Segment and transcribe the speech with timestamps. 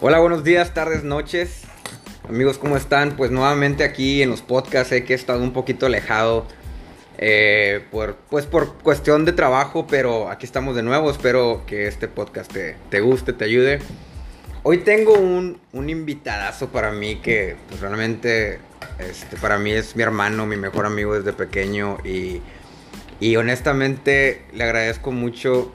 [0.00, 1.62] Hola, buenos días, tardes, noches.
[2.28, 3.16] Amigos, ¿cómo están?
[3.16, 4.90] Pues nuevamente aquí en los podcasts.
[4.90, 6.46] Sé que he estado un poquito alejado
[7.18, 11.10] eh, por, pues por cuestión de trabajo, pero aquí estamos de nuevo.
[11.10, 13.80] Espero que este podcast te, te guste, te ayude.
[14.62, 18.60] Hoy tengo un, un invitadazo para mí que pues, realmente
[19.00, 22.40] este, para mí es mi hermano, mi mejor amigo desde pequeño y,
[23.18, 25.72] y honestamente le agradezco mucho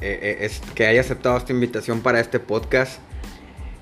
[0.00, 3.00] eh, eh, es, que haya aceptado esta invitación para este podcast.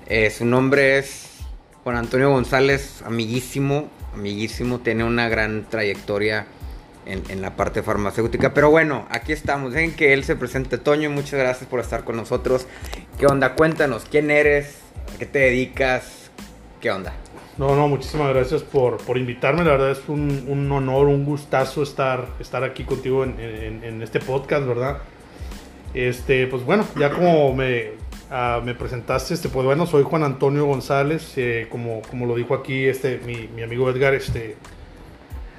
[0.07, 1.39] Eh, su nombre es
[1.83, 6.45] Juan Antonio González, amiguísimo, amiguísimo, tiene una gran trayectoria
[7.05, 8.53] en, la parte farmacéutica.
[8.53, 9.73] Pero bueno, aquí estamos.
[9.73, 10.77] Dejen que él se presente.
[10.77, 12.67] Toño, muchas gracias por estar con nosotros.
[13.19, 13.53] ¿Qué onda?
[13.53, 14.77] Cuéntanos, ¿quién eres?
[15.13, 16.31] ¿A qué te dedicas?
[16.81, 17.13] ¿Qué onda?
[17.57, 19.63] No, no, muchísimas gracias por, por invitarme.
[19.63, 24.19] La verdad es un, honor, un gustazo estar, estar aquí contigo en, en, en, este
[24.19, 24.97] podcast, ¿verdad?
[25.93, 27.91] Este, pues bueno, ya como me,
[28.31, 32.53] uh, me presentaste, este, pues bueno, soy Juan Antonio González, eh, como, como lo dijo
[32.53, 34.55] aquí este, mi, mi amigo Edgar, este,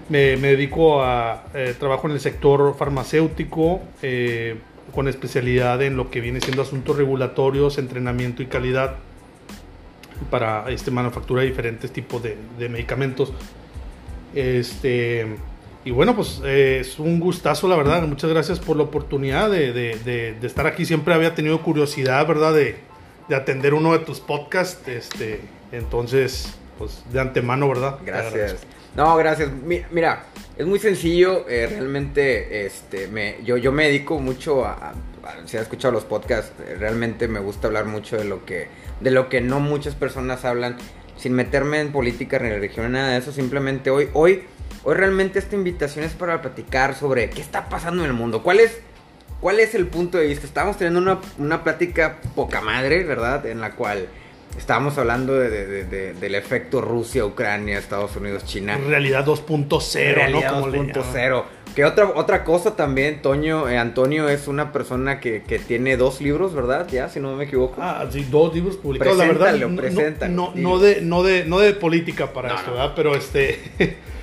[0.09, 4.57] me, me dedico a eh, trabajo en el sector farmacéutico eh,
[4.95, 8.97] con especialidad en lo que viene siendo asuntos regulatorios, entrenamiento y calidad
[10.31, 13.33] para este, manufactura de diferentes tipos de, de medicamentos.
[14.35, 15.37] Este,
[15.87, 18.03] y bueno, pues eh, es un gustazo, la verdad.
[18.03, 20.85] Muchas gracias por la oportunidad de, de, de estar aquí.
[20.85, 22.55] Siempre había tenido curiosidad, ¿verdad?
[22.55, 22.75] De,
[23.33, 24.89] atender uno de tus podcasts.
[24.89, 25.39] Este,
[25.71, 28.01] entonces, pues de antemano, ¿verdad?
[28.05, 28.57] Gracias.
[28.97, 29.49] No, gracias.
[29.93, 30.25] Mira,
[30.57, 31.49] es muy sencillo.
[31.49, 34.93] Eh, realmente, este, me, yo, yo me dedico mucho a,
[35.45, 38.67] Si has escuchado los podcasts, eh, realmente me gusta hablar mucho de lo que,
[39.01, 40.79] de lo que no muchas personas hablan.
[41.17, 43.31] Sin meterme en política, ni religión, nada de eso.
[43.31, 44.43] Simplemente hoy, hoy,
[44.87, 48.43] hoy realmente esta invitación es para platicar sobre qué está pasando en el mundo.
[48.43, 48.81] ¿Cuál es,
[49.41, 50.47] cuál es el punto de vista?
[50.47, 53.45] Estábamos teniendo una, una plática poca madre, ¿verdad?
[53.47, 54.09] En la cual
[54.57, 58.79] Estábamos hablando de, de, de, del efecto Rusia, Ucrania, Estados Unidos, China.
[58.79, 60.67] Realidad 2.0, Realidad ¿no?
[60.67, 61.45] 2.0.
[61.75, 66.23] Que otra, otra cosa también, Toño, eh, Antonio es una persona que, que, tiene dos
[66.23, 66.89] libros, ¿verdad?
[66.89, 67.83] Ya, si no me equivoco.
[67.83, 69.57] Ah, sí, dos libros publicados, la verdad.
[69.57, 72.77] No, preséntalo, no, no, de, no, de, no de política para No, esto, no.
[72.79, 72.93] ¿verdad?
[72.97, 73.61] Pero este.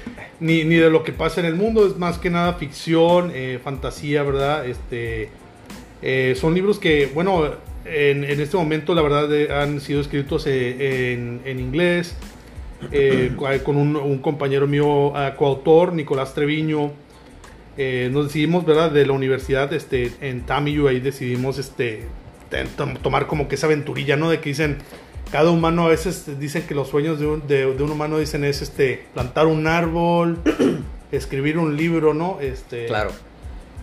[0.43, 3.59] ni, ni de lo que pasa en el mundo, es más que nada ficción, eh,
[3.63, 4.67] fantasía, ¿verdad?
[4.67, 5.29] Este.
[6.01, 7.45] eh, son libros que, bueno,
[7.85, 12.15] en, en, este momento la verdad eh, han sido escritos en, en, inglés
[12.91, 13.31] eh,
[13.63, 16.91] con un, un, compañero mío uh, coautor Nicolás Treviño
[18.11, 22.03] nos decidimos verdad de la universidad este en TAMIU ahí decidimos este
[23.01, 24.77] tomar como que esa aventurilla no de que dicen
[25.33, 28.43] cada humano a veces dicen que los sueños de un, de, de un humano dicen
[28.43, 30.37] es este plantar un árbol
[31.11, 33.09] escribir un libro no este claro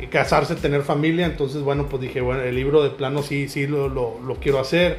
[0.02, 1.26] y casarse, tener familia.
[1.26, 4.58] Entonces, bueno, pues dije, bueno, el libro de plano sí, sí lo, lo, lo quiero
[4.58, 4.98] hacer.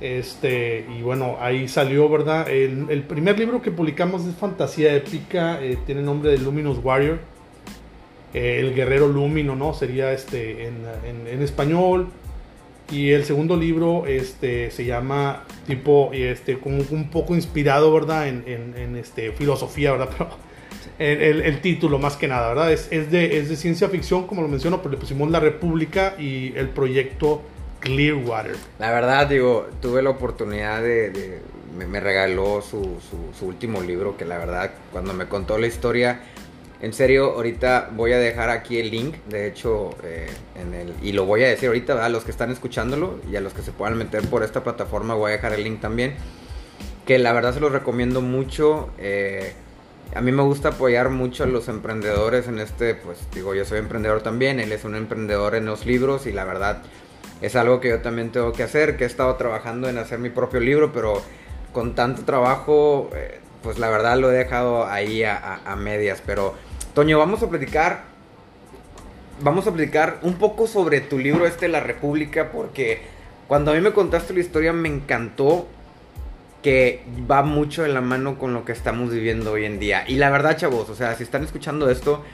[0.00, 2.48] Este, y bueno, ahí salió, ¿verdad?
[2.48, 6.78] El, el, primer libro que publicamos es fantasía épica, eh, tiene el nombre de Luminous
[6.82, 7.18] Warrior.
[8.34, 9.72] Eh, el guerrero Lumino, ¿no?
[9.72, 12.08] Sería este en, en, en, español.
[12.90, 18.28] Y el segundo libro este, se llama tipo, este, como un poco inspirado, ¿verdad?
[18.28, 20.10] En, en este, filosofía, ¿verdad?
[20.18, 20.46] Pero
[20.98, 22.72] el, el, título más que nada, ¿verdad?
[22.72, 26.14] Es, es, de, es de ciencia ficción, como lo menciono, pero le pusimos La República
[26.18, 27.42] y el proyecto
[27.80, 28.56] Clearwater.
[28.78, 31.40] La verdad, digo, tuve la oportunidad de...
[31.76, 32.96] me, regaló su,
[33.38, 36.20] su, último libro, que la verdad, cuando me contó la historia,
[36.80, 40.28] en serio, ahorita voy a dejar aquí el link, de hecho, eh,
[41.02, 43.62] y lo voy a decir ahorita, a los que están escuchándolo y a los que
[43.62, 46.14] se puedan meter por esta plataforma, voy a dejar el link también,
[47.06, 48.90] que la verdad se los recomiendo mucho.
[48.98, 49.54] Eh,
[50.14, 53.78] a mí me gusta apoyar mucho a los emprendedores en este, pues digo, yo soy
[53.78, 56.82] emprendedor también, él es un emprendedor en los libros y la verdad
[57.40, 60.30] es algo que yo también tengo que hacer, que he estado trabajando en hacer mi
[60.30, 61.22] propio libro, pero
[61.72, 66.22] con tanto trabajo, eh, pues la verdad lo he dejado ahí a, a, a, medias.
[66.24, 66.54] Pero,
[66.96, 68.04] Toño, vamos a platicar,
[69.42, 73.02] vamos a platicar un poco sobre tu libro este, La República, porque
[73.46, 75.68] cuando a mí me contaste la historia me encantó
[76.62, 80.04] que va mucho de la mano con lo que estamos viviendo hoy en día.
[80.08, 82.24] Y la verdad, chavos, o sea, si están escuchando esto,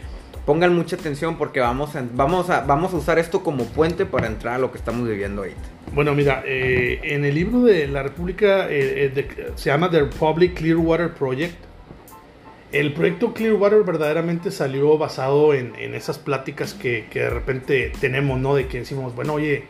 [0.47, 4.29] pongan mucha atención porque vamos a, vamos a, vamos a usar esto como puente para
[4.29, 5.61] entrar a lo que estamos viviendo ahorita.
[5.93, 10.55] Bueno, mira, eh, en el libro de la República eh, de, se llama The Republic
[10.55, 11.72] Clearwater Project.
[12.73, 18.41] El proyecto Clearwater verdaderamente salió basado en, en esas pláticas que, que, de repente tenemos,
[18.41, 18.55] ¿no?
[18.55, 19.65] De que decimos, bueno, oye,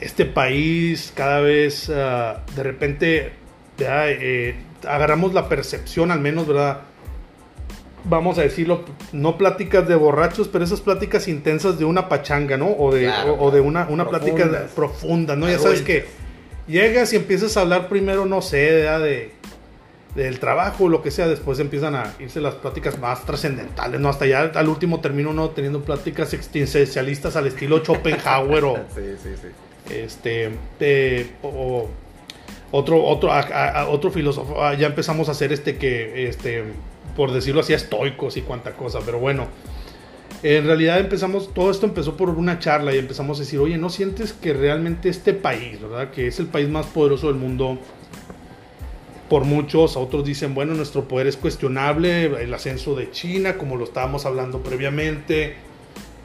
[0.00, 3.32] este país cada vez uh, de repente.
[3.78, 4.54] Eh,
[4.86, 6.82] agarramos la percepción al menos, ¿verdad?
[8.04, 12.68] Vamos a decirlo, no pláticas de borrachos, pero esas pláticas intensas de una pachanga, ¿no?
[12.68, 15.48] O de, claro, o, o de una, una plática profunda, ¿no?
[15.48, 16.04] Ya sabes que,
[16.66, 19.30] llegas y empiezas a hablar primero, no sé, de,
[20.14, 24.08] del trabajo, lo que sea, después empiezan a irse las pláticas más trascendentales, ¿no?
[24.08, 28.74] Hasta ya al último termino uno teniendo pláticas existencialistas al estilo Schopenhauer o...
[28.94, 29.48] Sí, sí, sí.
[29.94, 30.50] Este,
[30.80, 31.88] eh, o
[32.70, 36.64] otro, otro, a- a- a- otro filósofo, ah, ya empezamos a hacer este que, este,
[37.16, 39.46] por decirlo así, estoicos y cuanta cosa, pero bueno,
[40.42, 43.90] en realidad empezamos, todo esto empezó por una charla y empezamos a decir, oye, ¿no
[43.90, 46.10] sientes que realmente este país, verdad?
[46.10, 47.78] Que es el país más poderoso del mundo,
[49.28, 53.84] por muchos, otros dicen, bueno, nuestro poder es cuestionable, el ascenso de China, como lo
[53.84, 55.54] estábamos hablando previamente,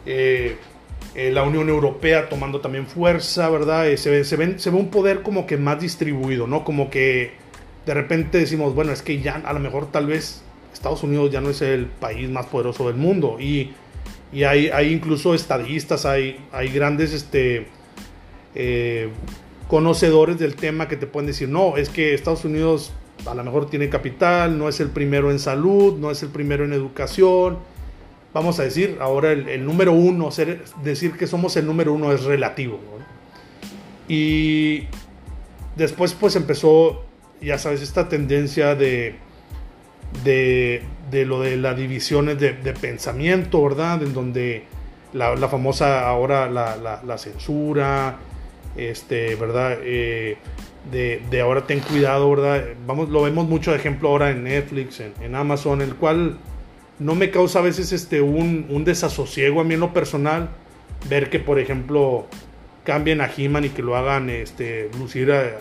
[0.06, 0.58] eh,
[1.16, 3.88] eh, la Unión Europea tomando también fuerza, ¿verdad?
[3.90, 6.64] Eh, se, ve, un poder como que más distribuido, ¿no?
[6.64, 7.32] Como que
[7.86, 10.44] de repente decimos, bueno, es que ya a lo mejor tal vez
[10.74, 13.72] Estados Unidos ya no es el país más poderoso del mundo y,
[14.32, 17.66] y hay, incluso estadistas, hay, hay grandes este,
[19.70, 22.92] conocedores del tema que te pueden decir, no, es que Estados Unidos
[23.28, 26.66] a lo mejor tiene capital, no es el primero en salud, no es el primero
[26.66, 27.60] en educación.
[28.34, 30.30] Vamos a decir, ahora el, el número uno,
[30.84, 32.80] decir que somos el número uno es relativo.
[34.08, 34.86] Y
[35.76, 37.04] después pues empezó,
[37.40, 39.18] ya sabes, esta tendencia de,
[40.24, 40.82] de,
[41.26, 44.02] lo de las divisiones de, de pensamiento, ¿verdad?
[44.02, 44.64] En donde
[45.14, 48.18] la, famosa ahora la censura,
[48.78, 49.78] este, ¿verdad?
[49.84, 50.38] Eh,
[50.92, 52.64] de, de ahora ten cuidado, ¿verdad?
[52.88, 56.38] Vamos, lo vemos mucho ejemplo ahora en Netflix, en, en Amazon, el cual
[57.00, 60.50] no me causa a veces este, un, un desasosiego a mí en lo personal
[61.10, 62.28] ver que, por ejemplo,
[62.84, 65.54] cambien a He-Man y que lo hagan este, lucir eh,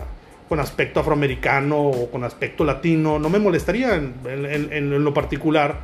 [0.49, 3.19] con aspecto afroamericano o con aspecto latino.
[3.19, 5.81] No me molestaría en, en- lo particular,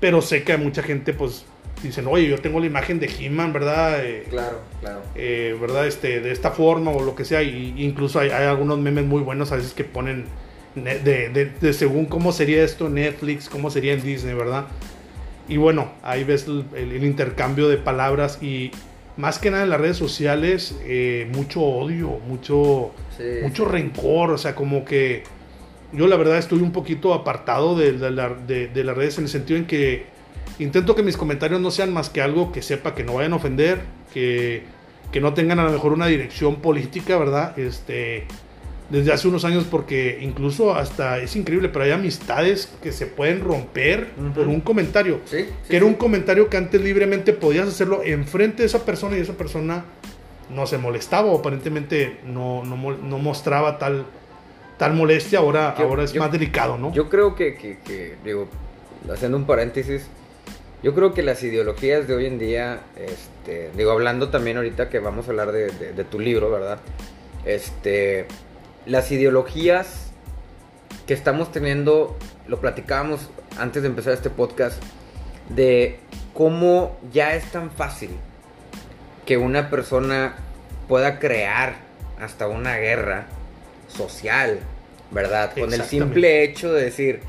[0.00, 1.46] pero sé que mucha gente, pues,
[1.82, 4.04] dicen, oye, yo tengo la imagen de He-Man, ¿verdad?
[4.04, 5.00] Eh, Claro, claro.
[5.14, 5.86] eh, ¿verdad?
[5.86, 7.42] Este, de esta forma o lo que sea.
[7.42, 10.24] Y, incluso hay, hay algunos memes muy buenos a veces que ponen
[10.74, 14.66] ne- de, de- de según cómo sería esto en Netflix, cómo sería en Disney, ¿verdad?
[15.48, 18.70] Y bueno, ahí ves el, el- el intercambio de palabras y
[19.16, 24.38] más que nada en las redes sociales, eh, mucho odio, mucho, Sí, mucho rencor, o
[24.38, 25.24] sea, como que
[25.92, 29.24] yo la verdad estoy un poquito apartado de, de la- de- de las redes en
[29.24, 30.06] el sentido en que
[30.60, 33.36] intento que mis comentarios no sean más que algo que sepa que no vayan a
[33.36, 33.80] ofender,
[34.14, 34.62] que,
[35.12, 37.58] que no tengan a lo mejor una dirección política, ¿verdad?
[37.58, 38.24] Este,
[38.90, 43.40] desde hace unos años porque incluso hasta es increíble, pero hay amistades que se pueden
[43.40, 44.32] romper Ujú.
[44.32, 45.20] por un comentario.
[45.26, 45.90] Sí, sí, que era sí.
[45.92, 49.84] un comentario que antes libremente podías hacerlo enfrente de esa persona y esa persona
[50.54, 54.04] no se molestaba o aparentemente no, no, no mostraba tal,
[54.76, 56.92] tal molestia, ahora, Yo- ahora es yo- más delicado, ¿no?
[56.92, 58.48] Yo creo que, que- que, digo,
[59.12, 60.08] haciendo un paréntesis,
[60.82, 64.98] yo creo que las ideologías de hoy en día, este, digo, hablando también ahorita que
[64.98, 66.78] vamos a hablar de, de- de tu libro, ¿verdad?
[67.44, 68.26] Este,
[68.86, 70.10] las ideologías
[71.06, 72.16] que estamos teniendo,
[72.46, 73.28] lo platicábamos
[73.58, 74.82] antes de empezar este podcast,
[75.48, 75.98] de
[76.34, 78.10] cómo ya es tan fácil
[79.26, 80.36] que una persona
[80.88, 81.76] pueda crear
[82.20, 83.26] hasta una guerra
[83.88, 84.60] social,
[85.10, 85.52] ¿verdad?
[85.54, 87.20] Con el simple hecho de decir,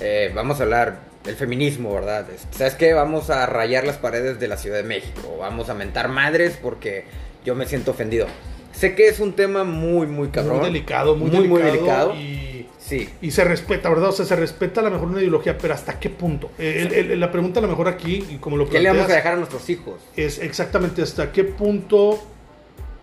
[0.00, 2.26] eh, vamos a hablar del feminismo, ¿verdad?
[2.50, 2.94] ¿Sabes qué?
[2.94, 7.04] Vamos a rayar las paredes de la Ciudad de México, vamos a mentar madres porque
[7.44, 8.26] yo me siento ofendido.
[8.72, 10.56] Sé que es un tema muy, muy cabrón.
[10.58, 12.12] muy delicado, muy, Muy, muy delicado.
[12.14, 12.14] delicado.
[12.14, 14.08] Y, Sí, y se respeta, ¿verdad?
[14.08, 16.50] O sea, se respeta a lo mejor una ideología, pero ¿hasta qué punto?
[16.58, 19.02] Eh, el- el- la pregunta a lo mejor aquí, y como lo ¿qué le vamos
[19.02, 20.00] a planteas, dejar a nuestros hijos?
[20.16, 22.18] es exactamente hasta qué punto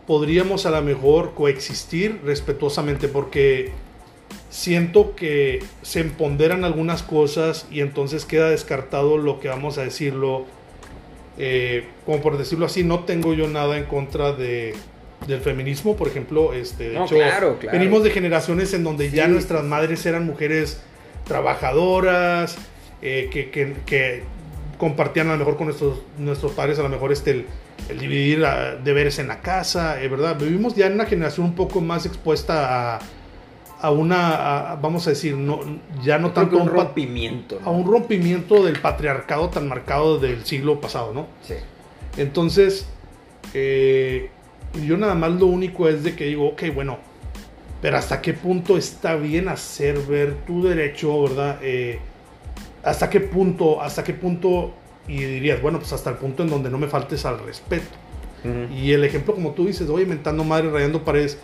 [0.08, 3.74] podríamos a lo mejor coexistir respetuosamente, porque
[4.55, 10.45] siento que se empoderan algunas cosas y entonces queda descartado lo que vamos a decirlo,
[11.38, 14.74] eh, como por decirlo así, no tengo yo nada en contra de
[15.27, 17.77] del feminismo, por ejemplo, este, de No, hecho, claro, claro.
[17.77, 20.79] venimos de generaciones en donde ya nuestras madres eran mujeres
[21.25, 22.57] trabajadoras,
[23.01, 24.24] eh, que, que- que
[24.77, 27.45] compartían a lo mejor con nuestros, nuestros padres, a lo mejor este, el,
[27.89, 30.38] el dividir ah, deberes en la casa, eh, ¿verdad?
[30.39, 33.00] Vivimos ya en una generación un poco más expuesta a,
[33.82, 35.60] a una, a- vamos a decir, no,
[36.03, 37.60] ya no Yo tanto un a un, pa- rompimiento.
[37.62, 37.67] ¿no?
[37.67, 41.27] a un rompimiento del patriarcado tan marcado del siglo pasado, ¿no?
[41.44, 41.55] Sí.
[42.17, 42.88] Entonces,
[43.53, 44.29] eh,
[44.86, 46.98] yo nada más lo único es de que digo, ok, bueno,
[47.82, 51.60] pero hasta qué punto está bien hacer ver tu derecho, ¿verdad?
[51.62, 52.00] Eh,
[52.84, 54.74] hasta qué punto, hasta qué punto,
[55.08, 57.88] y dirías, bueno, pues hasta el punto en donde no me faltes al respeto.
[58.75, 61.39] Y el ejemplo, como tú dices, oye, mentando madre, rayando paredes,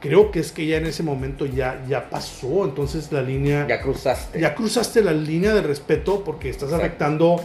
[0.00, 3.80] creo que es que ya en ese momento ya, ya pasó, entonces la línea Ya
[3.80, 4.40] cruzaste.
[4.40, 6.86] ya cruzaste la línea de respeto porque estás Exacto.
[6.86, 7.40] afectando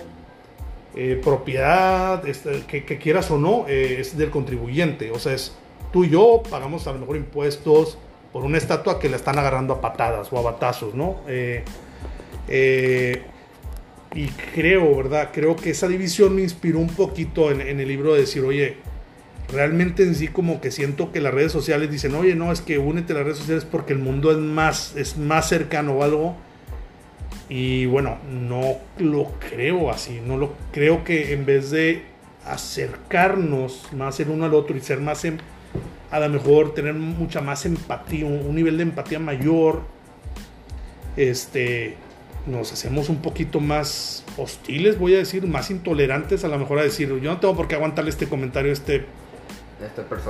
[0.95, 5.11] eh, propiedad, este, que, que quieras o no, eh, es del contribuyente.
[5.11, 5.53] O sea, es
[5.91, 7.97] tú y yo pagamos a lo mejor impuestos
[8.31, 11.17] por una estatua que la están agarrando a patadas o a batazos, ¿no?
[11.27, 11.63] Eh,
[12.47, 13.21] eh,
[14.13, 15.31] y creo, ¿verdad?
[15.33, 18.77] Creo que esa división me inspiró un poquito en, en, el libro de decir, oye,
[19.51, 22.77] realmente en sí como que siento que las redes sociales dicen, oye, no, es que
[22.77, 26.35] únete a las redes sociales porque el mundo es más, es más cercano o algo.
[27.47, 32.03] Y bueno, no lo creo así, no lo creo que en vez de
[32.45, 35.39] acercarnos más el uno al otro y ser más, en,
[36.11, 39.83] a lo mejor tener mucha más empatía, un, nivel de empatía mayor,
[41.17, 41.97] este,
[42.47, 46.83] nos hacemos un poquito más hostiles, voy a decir, más intolerantes a lo mejor a
[46.83, 49.05] decir, yo no tengo por qué aguantarle este comentario este,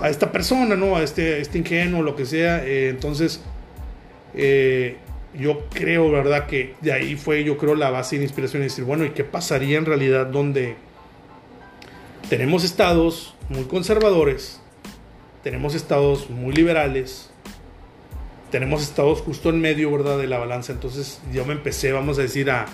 [0.02, 0.96] a esta persona, ¿no?
[0.96, 2.66] A este, este ingenuo, lo que sea.
[2.66, 3.42] Eh, entonces,
[4.34, 4.98] eh,
[5.38, 6.48] yo creo, ¿verdad?
[6.48, 9.24] Que de ahí fue, yo creo, la base de inspiración y decir, bueno, ¿y qué
[9.24, 10.76] pasaría en realidad donde
[12.30, 14.60] tenemos estados muy conservadores,
[15.44, 17.30] tenemos estados muy liberales,
[18.50, 20.18] tenemos estados justo en medio, ¿verdad?
[20.18, 20.74] De la balanza.
[20.74, 22.66] Entonces yo me empecé, vamos a decir, a,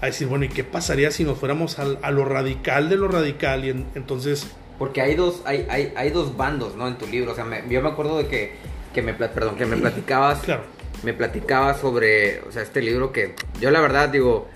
[0.00, 3.08] a decir, bueno, ¿y qué pasaría si nos fuéramos al, a lo radical de lo
[3.08, 3.64] radical?
[3.64, 4.46] Y en, entonces...
[4.78, 6.86] Porque hay dos, hay, hay, hay dos bandos, ¿no?
[6.86, 7.32] En tu libro.
[7.32, 8.52] O sea, me, yo me acuerdo de que,
[8.94, 10.40] que me, perdón, que me platicabas...
[10.40, 10.62] Claro.
[11.04, 14.48] Me platicabas sobre, o sea, este libro que yo la verdad digo,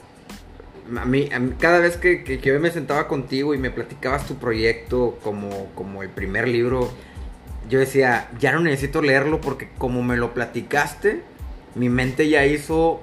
[0.96, 3.70] a mí, a mí cada vez que, que, que, yo me sentaba contigo y me
[3.70, 6.90] platicabas tu proyecto como, como el primer libro,
[7.68, 11.22] yo decía, ya no necesito leerlo porque como me lo platicaste,
[11.74, 13.00] mi mente ya hizo,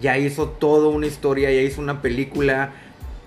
[0.00, 2.72] ya hizo toda una historia, ya hizo una película,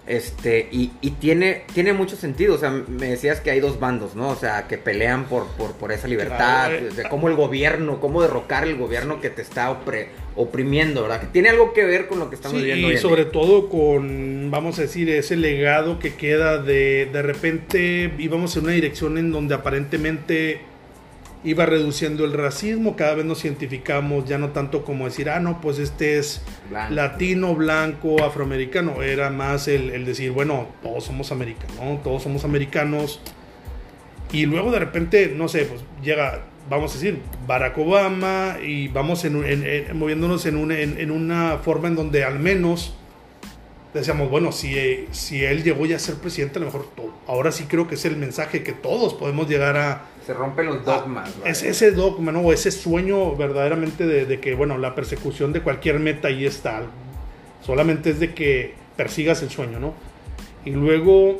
[0.07, 4.15] este, y, y, tiene, tiene mucho sentido, o sea, me decías que hay dos bandos,
[4.15, 4.29] ¿no?
[4.29, 7.99] O sea, que pelean por, por, por esa libertad, Claro, eh, de cómo el gobierno,
[7.99, 11.21] cómo derrocar el gobierno que te está opre- oprimiendo, ¿verdad?
[11.21, 12.91] Que tiene algo que ver con lo que estamos Sí, viviendo.
[12.91, 13.31] y sobre día.
[13.31, 18.73] todo con, vamos a decir, ese legado que queda de de repente íbamos en una
[18.73, 20.59] dirección en donde aparentemente
[21.45, 25.61] iba reduciendo el racismo, cada vez nos identificamos ya no tanto como decir, ah, no,
[25.61, 26.93] pues este es Blanco.
[26.95, 31.97] latino, blanco, afroamericano, era más el, el decir, bueno, todos somos americanos, ¿no?
[32.03, 33.21] todos somos americanos.
[34.31, 39.23] Y luego de repente, no sé, pues llega, vamos a decir, Barack Obama y vamos
[39.23, 42.95] en, un- en- en- moviéndonos en, un- en- en una forma en donde al menos
[43.93, 46.87] decíamos, bueno, si, si él llegó ya a ser presidente, a lo mejor
[47.27, 50.83] ahora sí creo que es el mensaje que todos podemos llegar a, Se rompen los
[50.83, 51.31] dogmas.
[51.37, 51.43] ¿vale?
[51.45, 52.41] Ah, es ese dogma, ¿no?
[52.41, 56.81] O ese sueño verdaderamente de, de que, bueno, la persecución de cualquier meta ahí está.
[57.61, 59.93] Solamente es de que persigas el sueño, ¿no?
[60.65, 61.37] Y luego,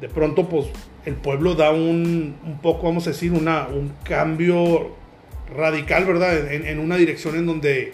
[0.00, 0.66] de pronto, pues,
[1.04, 4.96] el pueblo da un, un poco, vamos a decir, una, un cambio
[5.54, 6.52] radical, ¿verdad?
[6.52, 7.92] En, en una dirección en donde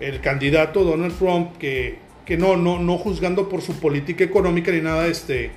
[0.00, 4.80] el candidato Donald Trump, que, que no, no, no juzgando por su política económica ni
[4.80, 5.50] nada, este,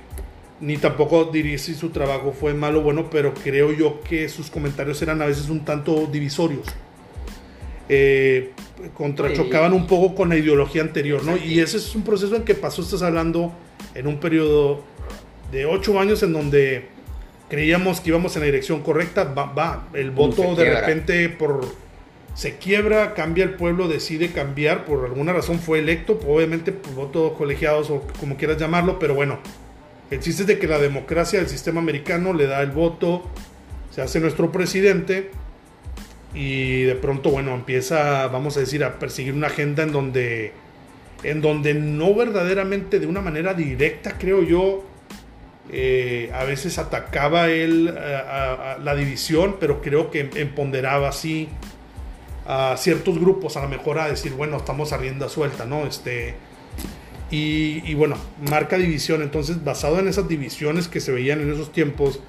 [0.60, 4.50] ni tampoco diría si su trabajo fue malo o bueno, pero creo yo que sus
[4.50, 6.66] comentarios eran a veces un tanto divisorios.
[7.88, 8.52] Eh,
[8.94, 11.36] contrachocaban un poco con la ideología anterior, ¿no?
[11.36, 13.52] Y ese es un proceso en que pasó, estás hablando
[13.94, 14.82] en un periodo
[15.52, 16.88] de ocho años en donde
[17.48, 20.80] creíamos que íbamos en la dirección correcta, va, va el voto de quiebra.
[20.80, 21.86] repente por
[22.34, 27.32] se quiebra, cambia el pueblo, decide cambiar, por alguna razón fue electo, obviamente por votos
[27.32, 29.38] colegiados o como quieras llamarlo, pero bueno,
[30.10, 33.24] el chiste es de que la democracia del sistema americano le da el voto,
[33.90, 35.30] se hace nuestro presidente
[36.34, 40.52] y de pronto, bueno, empieza, vamos a decir, a perseguir una agenda en donde,
[41.22, 44.84] en donde no verdaderamente de una manera directa, creo yo,
[45.72, 48.22] eh, a veces atacaba él eh,
[48.82, 51.48] la división, pero creo que empoderaba así
[52.46, 55.86] a ciertos grupos, a lo mejor a decir, bueno, estamos a rienda suelta, ¿no?
[55.86, 56.36] Este,
[57.30, 58.16] y, y bueno,
[58.50, 62.20] marca división, entonces basado en esas divisiones que se veían en esos tiempos,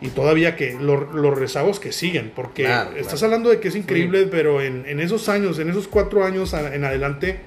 [0.00, 3.26] y todavía que lo- los rezagos que siguen, porque Claro, estás claro.
[3.26, 6.84] hablando de que es increíble, pero en, en esos años, en esos cuatro años en
[6.84, 7.38] adelante,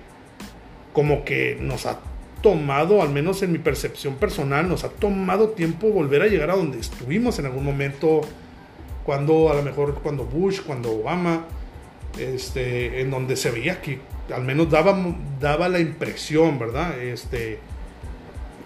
[0.94, 2.00] como que nos ha
[2.42, 6.56] tomado, al menos en mi percepción personal, nos ha tomado tiempo volver a llegar a
[6.56, 8.22] donde estuvimos en algún momento,
[9.04, 11.46] cuando a lo mejor cuando Bush, cuando Obama,
[12.18, 14.00] este, en donde se veía que
[14.34, 14.98] al menos daba,
[15.40, 17.00] daba la impresión, ¿verdad?
[17.00, 17.60] Este,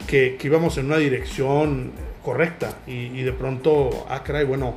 [0.07, 1.91] que, íbamos en una dirección
[2.23, 4.75] correcta y, de pronto, ah, caray, bueno,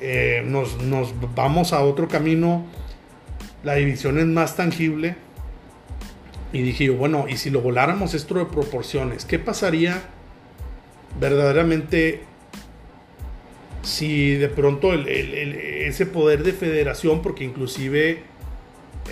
[0.00, 2.64] eh, nos, nos vamos a otro camino,
[3.62, 5.16] la división es más tangible.
[6.52, 10.00] Y dije yo, bueno, y si lo voláramos esto de proporciones, ¿qué pasaría
[11.20, 12.22] verdaderamente
[13.82, 18.37] si de pronto ese poder de federación, porque inclusive...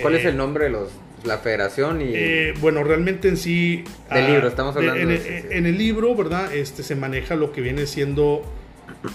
[0.01, 0.89] ¿Cuál eh, es el nombre de los,
[1.23, 2.01] la federación?
[2.01, 3.83] y eh, bueno, realmente en sí...
[4.13, 5.47] Del ah, libro, estamos hablando En, de sí.
[5.51, 6.53] en el libro, ¿verdad?
[6.53, 8.43] Este, se maneja lo que viene siendo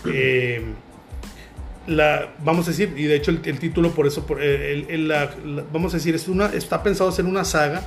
[0.06, 0.62] eh,
[1.86, 5.30] la, vamos a decir, y de hecho el, título por eso, por, eh, el, la,
[5.72, 7.82] vamos a decir, es una, está pensado ser una saga,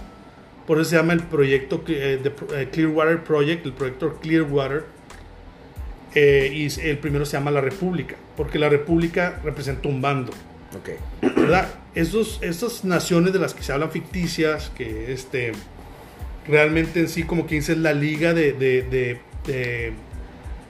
[0.67, 4.83] por eso se llama el proyecto eh, de, Clearwater Project, el proyecto Clearwater,
[6.15, 10.31] y el primero se llama La República, porque la República representa un bando.
[10.81, 10.95] Okay.
[11.21, 11.67] ¿Verdad?
[11.93, 15.53] Esos, esas naciones de las que se hablan ficticias, que este,
[16.47, 19.93] realmente en sí como que dice la liga de, de,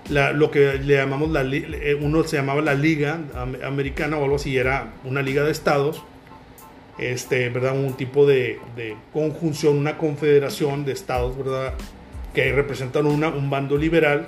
[0.09, 3.19] lo que le llamamos la eh, uno se llamaba la liga
[3.63, 6.03] americana o algo así, era una liga de estados,
[6.99, 7.75] este, ¿verdad?
[7.75, 8.59] Un tipo de,
[9.11, 11.73] conjunción, una confederación de estados, ¿verdad?
[12.33, 14.27] Que representan un bando liberal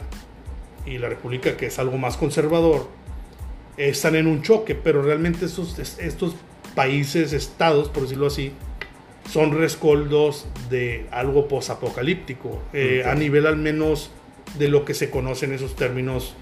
[0.86, 2.88] y la república que es algo más conservador
[3.78, 6.36] están en un choque, pero realmente estos, estos
[6.76, 8.52] países, estados, por decirlo así,
[9.32, 14.12] son rescoldos de algo posapocalíptico, eh, a nivel al menos
[14.58, 16.36] de lo que se conoce en esos términos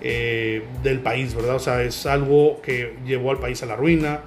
[0.00, 1.56] eh, del país, ¿verdad?
[1.56, 4.20] O sea, es algo que llevó al país a la ruina.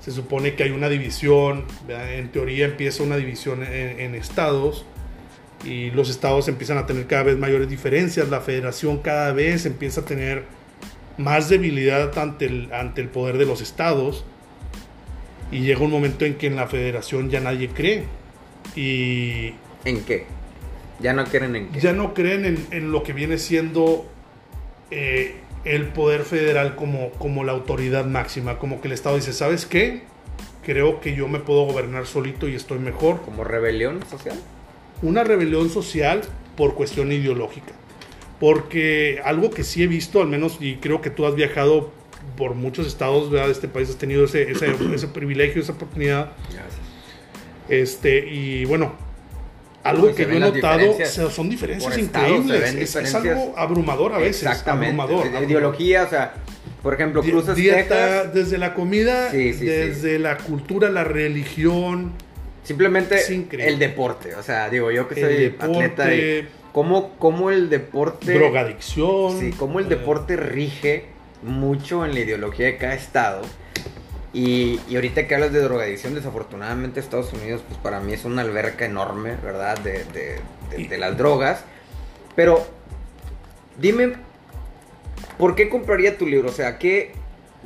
[0.00, 4.84] Se supone que hay una división, en teoría empieza una división en, en estados
[5.64, 10.02] y los estados empiezan a tener cada vez mayores diferencias, la federación cada vez empieza
[10.02, 10.44] a tener
[11.18, 14.24] más debilidad ante el, ante el poder de los estados
[15.50, 18.04] y llega un momento en que en la federación ya nadie cree.
[18.74, 19.54] Y...
[19.84, 20.26] ¿En qué?
[21.00, 21.80] Ya no creen en qué.
[21.80, 24.06] Ya no creen en, en lo que viene siendo
[24.90, 28.58] eh, el poder federal como, como la autoridad máxima.
[28.58, 30.02] Como que el Estado dice, ¿sabes qué?
[30.64, 33.22] Creo que yo me puedo gobernar solito y estoy mejor.
[33.22, 34.38] ¿Como rebelión social?
[35.02, 36.22] Una rebelión social
[36.56, 37.72] por cuestión ideológica.
[38.40, 41.90] Porque algo que sí he visto, al menos, y creo que tú has viajado
[42.36, 46.32] por muchos estados de este país, has tenido ese, ese, ese privilegio, esa oportunidad.
[47.68, 48.94] Este, y bueno,
[49.82, 50.96] algo que yo he notado
[51.30, 52.96] son diferencias increíbles.
[52.96, 54.42] es, algo abrumador a veces.
[54.42, 55.00] Exactamente.
[55.00, 56.34] Abrumador, Ideología, o sea,
[56.82, 62.12] por ejemplo, cruzas dieta, desde la comida, desde la cultura, la religión.
[62.62, 63.20] Simplemente
[63.52, 64.34] el deporte.
[64.34, 66.12] O sea, digo, yo que soy atleta.
[66.14, 68.34] Y cómo, cómo el deporte.
[68.34, 69.40] Drogadicción.
[69.40, 71.06] Sí, cómo el deporte rige
[71.42, 73.40] mucho en la ideología de cada estado.
[74.34, 78.42] Y, y, ahorita que hablas de drogadicción, desafortunadamente Estados Unidos, pues para mí es una
[78.42, 79.78] alberca enorme, ¿verdad?
[79.78, 81.64] De, de, de, las drogas.
[82.34, 82.66] Pero,
[83.78, 84.12] dime,
[85.38, 86.50] ¿por qué compraría tu libro?
[86.50, 87.14] O sea, ¿qué,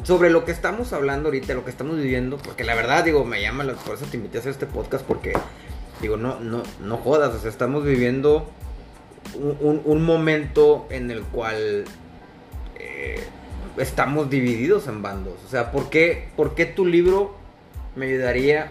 [0.04, 2.36] sobre lo que estamos hablando ahorita, lo que estamos viviendo?
[2.36, 5.32] Porque la verdad, digo, me llama, por eso te invité a hacer este podcast, porque,
[6.00, 8.48] digo, no, no, no jodas, o sea, estamos viviendo
[9.34, 11.84] un, momento en el cual
[12.78, 13.20] eh,
[13.78, 15.34] estamos divididos en bandos.
[15.46, 17.36] O sea, ¿por qué, ¿por qué tu libro
[17.96, 18.70] me ayudaría,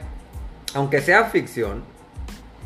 [0.73, 1.83] aunque sea ficción,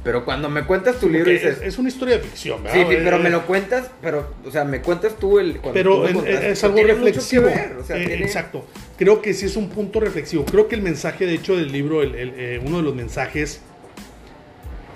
[0.03, 2.77] pero cuando me cuentas tu libro dices, es, una historia de ficción, ¿verdad?
[2.77, 5.59] Sí, pero me lo cuentas, pero, o sea, me cuentas tú el...
[5.71, 7.47] Pero es algo reflexivo.
[7.47, 8.65] Eh, exacto.
[8.97, 10.43] Creo que sí es un punto reflexivo.
[10.43, 13.61] Creo que el mensaje, de hecho, del libro, eh, uno de los mensajes,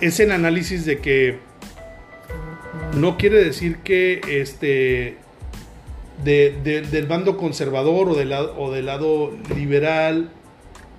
[0.02, 1.40] es el análisis de que
[2.96, 5.18] no quiere decir que este
[6.24, 10.32] del bando conservador o del, o del lado liberal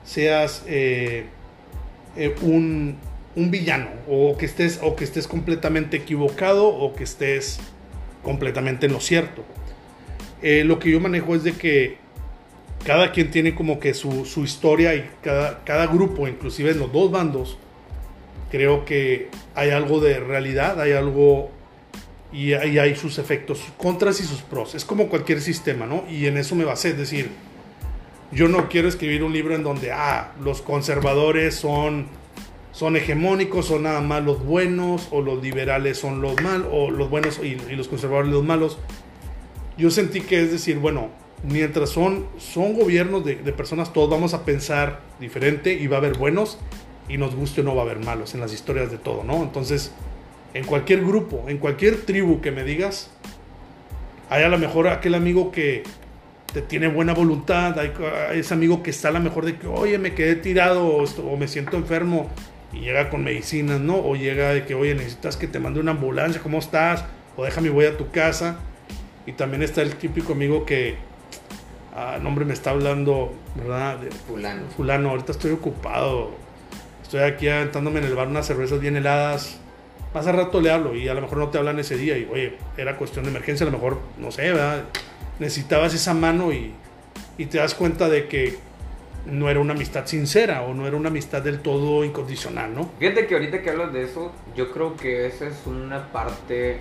[0.04, 1.26] seas eh,
[2.16, 2.96] eh, un,
[3.36, 7.60] villano o que, estés, o que estés completamente equivocado o que estés
[8.22, 9.44] completamente en lo cierto.
[10.42, 11.98] Eh, lo que yo manejo es de que
[12.84, 17.10] cada quien tiene como que su, historia y cada, cada grupo, inclusive en los dos
[17.10, 17.58] bandos,
[18.50, 21.50] creo que hay algo de realidad, hay algo
[22.32, 24.74] y, ahí hay sus efectos, contras y sus pros.
[24.74, 26.04] Es como cualquier sistema, ¿no?
[26.10, 27.30] Y en eso me basé, es decir,
[28.32, 32.06] yo no quiero escribir un libro en donde, ah, los conservadores son,
[32.72, 37.08] son hegemónicos, son nada más los buenos, o los liberales son los malos, o los
[37.08, 38.78] buenos y, los conservadores los malos.
[39.78, 41.08] Yo sentí que es decir, bueno,
[41.44, 46.00] mientras son, son gobiernos de, de personas, todos vamos a pensar diferente y va a
[46.00, 46.58] haber buenos,
[47.08, 49.42] y nos guste o no va a haber malos en las historias de todo, ¿no?
[49.42, 49.92] Entonces,
[50.54, 53.10] en cualquier grupo, en cualquier tribu que me digas,
[54.30, 55.82] hay a lo mejor aquel amigo que
[56.52, 57.92] te tiene buena voluntad, hay,
[58.32, 61.48] ese amigo que está a lo mejor de que, oye, me quedé tirado o, me
[61.48, 62.30] siento enfermo
[62.72, 63.96] y llega con medicinas, ¿no?
[63.96, 67.04] O llega de que, oye, necesitas que te mande una ambulancia, ¿cómo estás?
[67.36, 68.58] O déjame, voy a tu casa.
[69.26, 70.96] Y también está el típico amigo que,
[71.94, 73.98] ah, nombre me está hablando, ¿verdad?
[73.98, 74.62] De, fulano.
[74.74, 76.30] Fulano, ahorita estoy ocupado.
[77.02, 79.60] Estoy aquí aventándome en el bar unas cervezas bien heladas
[80.14, 82.28] más a rato le hablo y a lo mejor no te hablan ese día y,
[82.32, 84.84] oye, era cuestión de emergencia, a lo mejor, no sé, ¿verdad?
[85.38, 86.72] Necesitabas esa mano y,
[87.36, 88.56] y te das cuenta de que
[89.26, 92.90] no era una amistad sincera o no era una amistad del todo incondicional, ¿no?
[92.98, 96.78] Fíjate que ahorita que hablas de eso, yo creo que esa es una parte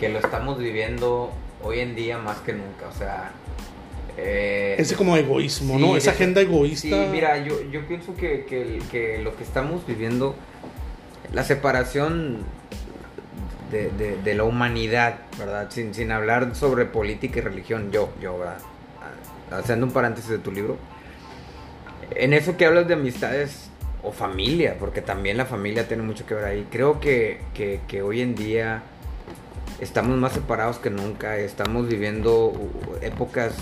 [0.00, 1.30] que lo estamos viviendo
[1.62, 3.32] hoy en día más que nunca, o sea...
[4.18, 5.96] Eh, Ese como egoísmo, sí, ¿no?
[5.96, 6.88] Esa agenda egoísta.
[6.88, 10.34] Sí, mira, yo, yo pienso que, que- que lo que estamos viviendo,
[11.36, 12.38] la separación
[13.70, 15.66] de, la humanidad, ¿verdad?
[15.68, 18.56] Sin, sin hablar sobre política y religión, yo, yo, ¿verdad?
[19.50, 20.78] Ah, Haciendo un paréntesis de tu libro.
[22.14, 23.68] En eso que hablas de amistades
[24.02, 26.66] o familia, porque también la familia tiene mucho que ver ahí.
[26.70, 28.80] Creo que, que- que hoy en día
[29.78, 31.36] estamos más separados que nunca.
[31.36, 32.54] Estamos viviendo
[33.02, 33.52] épocas,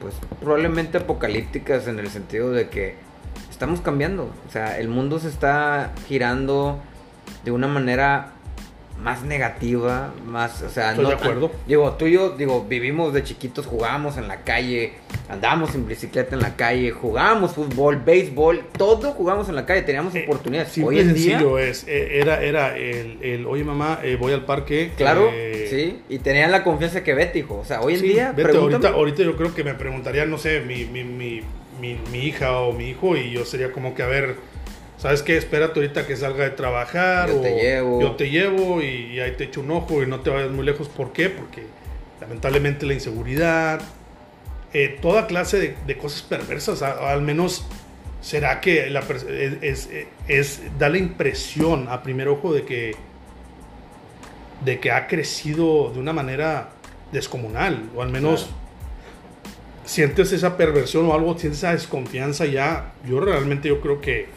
[0.00, 2.96] pues probablemente apocalípticas en el sentido de que
[3.48, 4.24] estamos cambiando.
[4.48, 6.80] O sea, el mundo se está girando
[7.44, 8.32] de una manera
[9.02, 11.50] más negativa, más, o sea, Estoy de acuerdo.
[11.66, 14.92] Digo, tú y yo, digo, vivimos de chiquitos, jugábamos en la calle,
[15.28, 20.14] andábamos en bicicleta en la calle, jugábamos fútbol, béisbol, todo jugábamos en la calle, teníamos
[20.14, 20.70] Eh, oportunidades.
[20.70, 24.34] Simple Hoy en día, sencillo es, eh, era, era el, el, oye mamá, eh, voy
[24.34, 24.92] al parque.
[24.96, 27.58] claro, eh, sí, y tenían la confianza que vete, hijo.
[27.58, 30.38] O sea, hoy en sí, día, vete, ahorita, ahorita yo creo que me preguntaría, no
[30.38, 31.40] sé, mi, mi, mi,
[31.80, 34.36] mi, mi hija o mi hijo y yo sería como que, a ver,
[35.02, 35.36] ¿sabes qué?
[35.36, 37.28] Espérate ahorita que salga de trabajar.
[37.28, 38.00] Yo o te llevo.
[38.00, 40.64] Yo te llevo y, y ahí te echo un ojo y no te vayas muy
[40.64, 40.88] lejos.
[40.88, 41.28] ¿Por qué?
[41.28, 41.64] Porque
[42.20, 43.80] lamentablemente la inseguridad,
[44.72, 47.66] eh, toda clase de, de cosas perversas, a- al menos
[48.20, 52.94] será que la pers- es, es- es- da la impresión a primer ojo de que
[54.64, 56.68] de que ha crecido de una manera
[57.10, 58.56] descomunal o al menos Claro.
[59.84, 64.28] sientes esa perversión o algo sientes esa desconfianza ya yo realmente yo creo que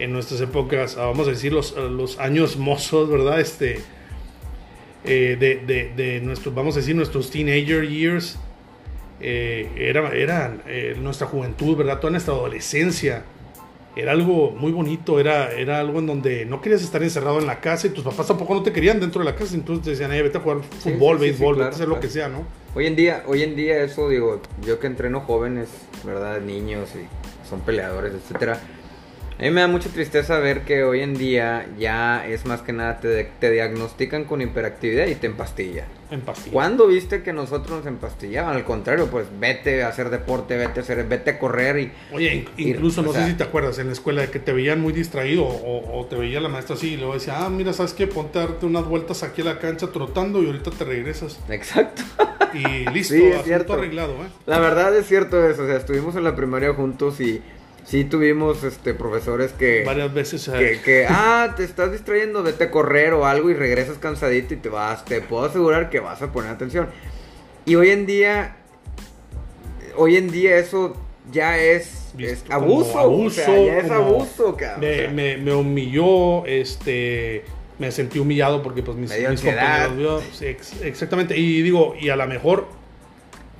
[0.00, 3.80] en nuestras épocas ah, vamos a decir los, los años mozos verdad este
[5.04, 8.38] eh, de, de, de nuestros vamos a decir nuestros teenager years
[9.20, 12.00] eh, era, eran eh, nuestra juventud, ¿verdad?
[12.00, 13.24] Toda nuestra adolescencia.
[13.96, 17.60] Era algo muy bonito, era, era algo en donde no querías estar encerrado en la
[17.60, 20.10] casa y tus papás tampoco no te querían dentro de la casa, entonces te decían,
[20.10, 22.28] vete a jugar fútbol, sí, sí, sí, béisbol, claro, vete a hacer lo que sea,
[22.28, 22.46] ¿no?
[22.76, 25.70] Hoy en día, hoy en día eso digo, yo que entreno jóvenes,
[26.04, 26.40] ¿verdad?
[26.40, 28.60] Niños y son peleadores, etcétera.
[29.40, 32.74] A mí me da mucha tristeza ver que hoy en día ya es más que
[32.74, 35.86] nada te, te diagnostican con hiperactividad y te empastillan.
[36.10, 36.52] En pastilla.
[36.52, 38.54] ¿Cuándo viste que nosotros nos empastillaban?
[38.54, 42.44] Al contrario, pues vete a hacer deporte, vete a hacer, vete a correr y Oye,
[42.58, 44.92] incluso no sea- sé si te acuerdas en la escuela de que te veían muy
[44.92, 48.06] distraído o, o te veía la maestra así y luego decía, ah, mira, ¿sabes qué?
[48.08, 51.38] Ponte a darte unas vueltas aquí a la cancha trotando y ahorita te regresas.
[51.48, 52.02] exacto.
[52.52, 52.58] Y
[52.92, 53.72] listo, Sí, es asunto cierto.
[53.72, 54.28] arreglado, ¿eh?
[54.44, 57.40] La verdad es cierto eso, o sea, estuvimos en la primaria juntos y
[57.84, 60.48] sí tuvimos este profesores que Varias veces.
[60.48, 64.56] que, que, ah, te estás distrayendo, vete a correr o algo y regresas cansadito y
[64.58, 66.88] te vas, te puedo asegurar que vas a poner atención.
[67.66, 68.56] Y hoy en día,
[69.96, 70.96] hoy en día eso
[71.30, 72.92] ya es, es abuso, o
[73.30, 74.78] sea, abuso, ya es abuso, cabrón.
[74.78, 75.10] o me, sea.
[75.10, 77.44] me, me humilló, este,
[77.78, 82.26] me sentí humillado porque pues mis, mis compañeros, ex- exactamente, y digo, y a lo
[82.26, 82.66] mejor,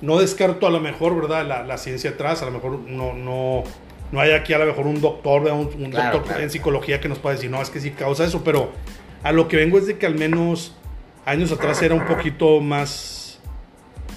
[0.01, 1.45] no descarto a lo mejor, ¿verdad?
[1.47, 3.63] La, la ciencia atrás, a lo mejor no, no,
[4.11, 6.43] no hay aquí a lo mejor un doctor, un, un Claro, doctor claro.
[6.43, 8.71] en psicología que nos pueda decir, no, es que sí causa eso, pero
[9.23, 10.75] a lo que vengo es de que al menos
[11.25, 13.39] años atrás era un poquito más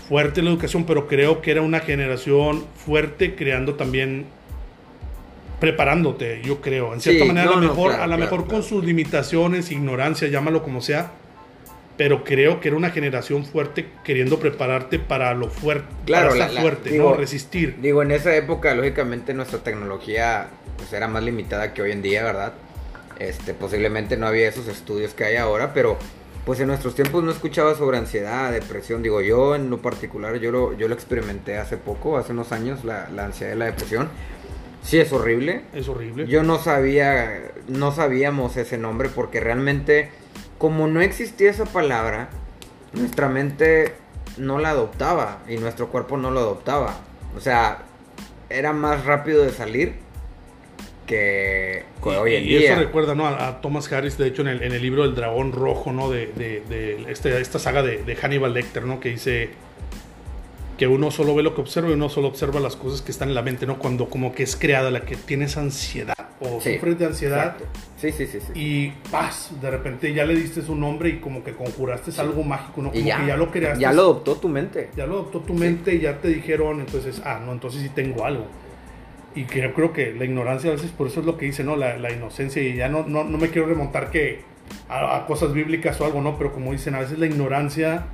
[0.08, 4.26] fuerte la educación, pero creo que era una generación fuerte creando también
[5.60, 6.92] preparándote, yo creo.
[6.92, 9.70] En cierta Sí, manera, a lo no, mejor, claro, a lo mejor con sus limitaciones,
[9.70, 11.12] ignorancia, llámalo como sea,
[11.96, 16.60] pero creo que era una generación fuerte queriendo prepararte para lo fuerte, Claro, para la-
[16.60, 17.16] fuerte, digo, ¿no?
[17.16, 17.76] Resistir.
[17.80, 22.24] Digo, en esa época, lógicamente, nuestra tecnología pues, era más limitada que hoy en día,
[22.24, 22.52] ¿verdad?
[23.18, 25.96] Este, posiblemente no había esos estudios que hay ahora, pero
[26.44, 29.02] pues en nuestros tiempos no escuchaba sobre ansiedad, depresión.
[29.02, 32.84] Digo, yo en lo particular, yo lo, yo lo experimenté hace poco, hace unos años,
[32.84, 34.08] la, la ansiedad y la depresión.
[34.82, 35.62] Sí, es horrible.
[35.72, 36.26] Es horrible.
[36.26, 40.10] Yo no sabía, no sabíamos ese nombre porque realmente,
[40.64, 42.30] como no existía esa palabra,
[42.94, 43.92] nuestra mente
[44.38, 46.94] no la adoptaba y nuestro cuerpo no lo adoptaba.
[47.36, 47.82] O sea,
[48.48, 49.96] era más rápido de salir
[51.06, 52.72] que, Y- hoy en y día.
[52.72, 53.26] eso recuerda ¿no?
[53.26, 56.10] a, a Thomas Harris, de hecho, en el, en el libro El Dragón Rojo, ¿no?
[56.10, 59.00] De, de- de este- esta saga de, de Hannibal Lecter, ¿no?
[59.00, 59.50] Que dice
[60.78, 63.28] que uno solo ve lo que observa y uno solo observa las cosas que están
[63.28, 63.78] en la mente, ¿no?
[63.78, 67.56] Cuando como que es creada la que tienes ansiedad o Sí, sufres de ansiedad.
[67.96, 68.52] Sí, sí, sí, sí.
[68.54, 72.82] y paz, de repente ya le diste su nombre y como que conjuraste algo mágico,
[72.82, 72.88] ¿no?
[72.92, 73.80] Y Como que ya lo creaste.
[73.80, 74.90] ya lo adoptó tu mente.
[74.96, 78.24] ya lo adoptó tu mente y ya te dijeron, entonces, ah, no, entonces sí tengo
[78.24, 78.46] algo.
[79.36, 81.64] Y que yo creo que la ignorancia a veces, por eso es lo que dice,
[81.64, 81.76] ¿no?
[81.76, 84.42] La, la inocencia, y ya no, no, no me quiero remontar que
[84.88, 86.36] a, a cosas bíblicas o algo, ¿no?
[86.38, 88.06] Pero como dicen, a veces la ignorancia,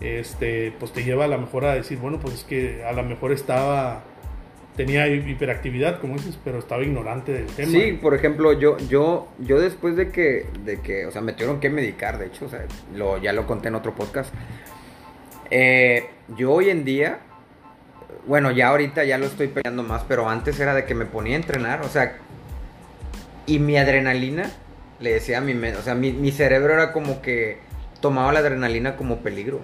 [0.00, 3.02] este, pues te lleva a lo mejor a decir, bueno, pues es que a lo
[3.02, 4.04] mejor estaba,
[4.78, 7.70] tenía hi- hiperactividad, como dices, pero estaba ignorante del tema.
[7.72, 11.60] Sí, por ejemplo, yo, yo, yo después de que, de que, o sea, me tuvieron
[11.60, 12.64] que medicar, de hecho, o sea,
[12.94, 14.32] lo, ya lo conté en otro podcast.
[15.50, 17.18] Eh, yo hoy en día,
[18.26, 21.34] bueno, ya ahorita ya lo estoy peleando más, pero antes era de que me ponía
[21.34, 22.16] a entrenar, o sea,
[23.46, 24.50] y mi adrenalina,
[25.00, 27.58] le decía a mi o sea, mi, mi cerebro era como que
[28.00, 29.60] tomaba la adrenalina como peligro.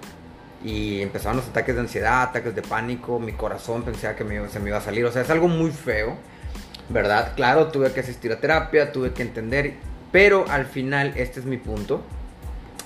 [0.65, 4.59] Y empezaban los ataques de ansiedad, ataques de pánico, mi corazón pensaba que me, se
[4.59, 6.17] me iba a salir, o sea, es algo muy feo,
[6.89, 7.33] ¿verdad?
[7.35, 9.73] Claro, tuve que asistir a terapia, tuve que entender,
[10.11, 12.01] pero al final, este es mi punto,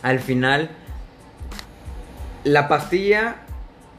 [0.01, 0.69] al final,
[2.43, 3.37] la pastilla,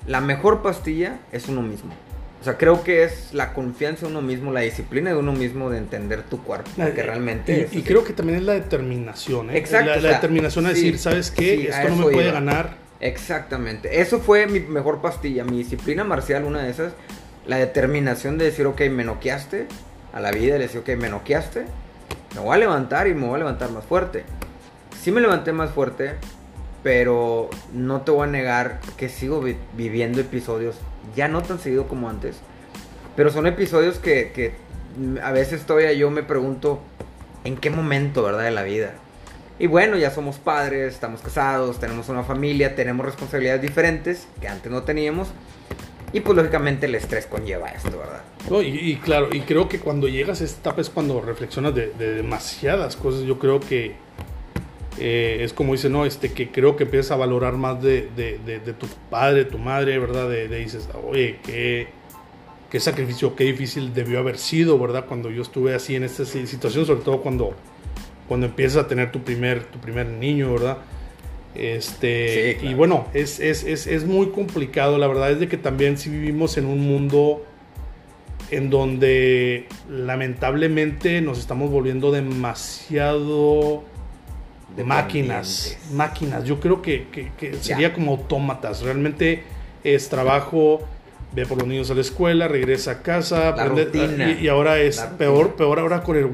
[0.06, 1.92] la mejor pastilla es uno mismo.
[2.40, 5.68] O sea, creo que es la confianza en uno mismo, la disciplina de uno mismo
[5.68, 6.70] de entender tu cuerpo.
[6.74, 7.56] Que realmente.
[7.56, 9.58] Y, es y creo que también es la determinación, ¿eh?
[9.58, 11.56] Exacto, La, o la sea, determinación a sí, decir, ¿sabes qué?
[11.56, 12.34] sí, Esto no me puede iba.
[12.34, 12.89] ganar.
[13.00, 14.00] Exactamente.
[14.00, 15.44] Eso fue mi mejor pastilla.
[15.44, 16.92] Mi disciplina marcial, una de esas.
[17.46, 19.66] La determinación de decir, ok, me noqueaste.
[20.12, 21.64] A la vida le decía, ok, me noqueaste.
[22.34, 24.24] Me voy a levantar y me voy a levantar más fuerte.
[25.02, 26.12] Sí me levanté más fuerte.
[26.82, 30.76] Pero no te voy a negar que sigo vi- viviendo episodios.
[31.16, 32.36] Ya no tan seguido como antes.
[33.16, 34.52] Pero son episodios que, que
[35.22, 36.80] a veces todavía yo me pregunto.
[37.44, 38.92] ¿En qué momento, verdad, de la vida?
[39.60, 44.72] Y bueno, ya somos padres, estamos casados, tenemos una familia, tenemos responsabilidades diferentes que antes
[44.72, 45.28] no teníamos.
[46.12, 48.22] Y pues lógicamente el estrés conlleva esto, ¿verdad?
[48.64, 52.14] Y, claro, y creo que cuando llegas a esta etapa es cuando reflexionas de, de
[52.14, 53.20] demasiadas cosas.
[53.22, 53.94] Yo creo que
[54.98, 58.38] eh, es como dice, no, este, que creo que empiezas a valorar más de, de-
[58.38, 60.28] de- tu padre, tu madre, ¿verdad?
[60.28, 61.88] De, dices, oye, qué,
[62.70, 65.04] qué sacrificio, qué difícil debió haber sido, ¿verdad?
[65.06, 67.54] Cuando yo estuve así en esta si- situación, sobre todo cuando,
[68.30, 70.78] cuando empiezas a tener tu primer, tu primer niño, ¿verdad?
[71.56, 72.70] Este, Sí, claro.
[72.70, 74.98] Y bueno, es, es, es, es muy complicado.
[74.98, 77.44] La verdad es de que también si vivimos en un mundo
[78.52, 83.82] en donde lamentablemente nos estamos volviendo demasiado
[84.84, 85.92] máquinas, Dependientes.
[85.92, 86.44] máquinas.
[86.44, 87.62] Yo creo que, que- que Ya.
[87.62, 88.82] sería como autómatas.
[88.82, 89.42] Realmente
[89.82, 90.82] es trabajo,
[91.34, 94.30] ve por los niños a la escuela, regresa a casa, aprende- rutina.
[94.32, 96.26] y, y ahora es peor, peor ahora con el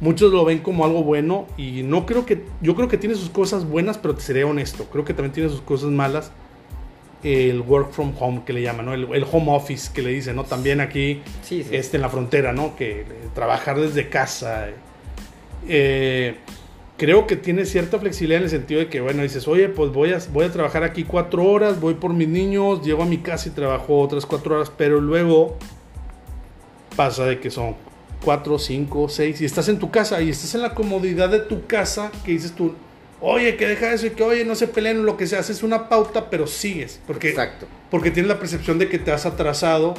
[0.00, 3.30] muchos lo ven como algo bueno y no creo que yo creo que tiene sus
[3.30, 6.32] cosas buenas, pero te seré honesto, creo que también tiene sus cosas malas.
[7.24, 8.94] El work from home que le llaman, ¿no?
[8.94, 10.44] El, el home office que le dicen, ¿no?
[10.44, 11.74] También aquí Sí, sí.
[11.74, 12.76] este, en la frontera, ¿no?
[12.76, 14.66] Que eh, trabajar desde casa.
[15.66, 16.36] eh,
[16.98, 20.12] creo que tiene cierta flexibilidad en el sentido de que, bueno, dices, oye, pues voy
[20.12, 23.48] a, voy a trabajar aquí cuatro horas, voy por mis niños, llego a mi casa
[23.48, 25.56] y trabajo otras cuatro horas, pero luego
[26.96, 27.74] pasa de que son
[28.24, 31.66] cuatro, cinco, seis, y estás en tu casa y estás en la comodidad de tu
[31.66, 32.74] casa, que dices tú,
[33.20, 35.62] oye, que deja eso y que, oye, no se peleen, lo que se hace es
[35.62, 37.66] una pauta, pero sigues, porque Exacto.
[37.90, 39.94] porque tienes la percepción de que te has atrasado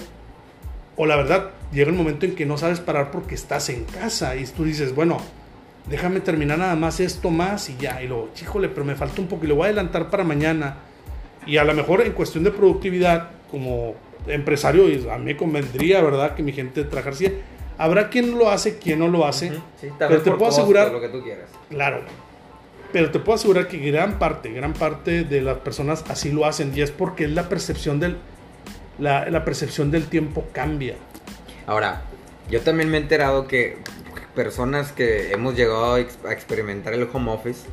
[0.96, 4.36] o la verdad llega el momento en que no sabes parar porque estás en casa
[4.36, 5.18] y tú dices, bueno,
[5.90, 9.28] déjame terminar nada más esto más y ya, y luego, híjole, pero me falta un
[9.28, 10.78] poco y lo voy a adelantar para mañana.
[11.46, 13.96] Y a lo mejor en cuestión de productividad, como
[14.28, 17.32] empresario, y a mí me convendría, ¿verdad?, que mi gente trabajara así.
[17.78, 19.48] Habrá quien lo hace, quien no lo hace.
[19.50, 21.50] Ujú, sí, pero te puedo costo, asegurar- Lo que tú quieras.
[21.70, 22.02] Claro.
[22.92, 26.72] Pero te puedo asegurar que gran parte, gran parte de las personas así lo hacen
[26.76, 28.18] y es porque es la percepción del
[28.98, 30.96] la, la percepción del tiempo cambia.
[31.68, 32.02] Ahora,
[32.50, 33.78] yo también me he enterado que
[34.34, 37.68] personas que hemos llegado a, ex- a experimentar el home office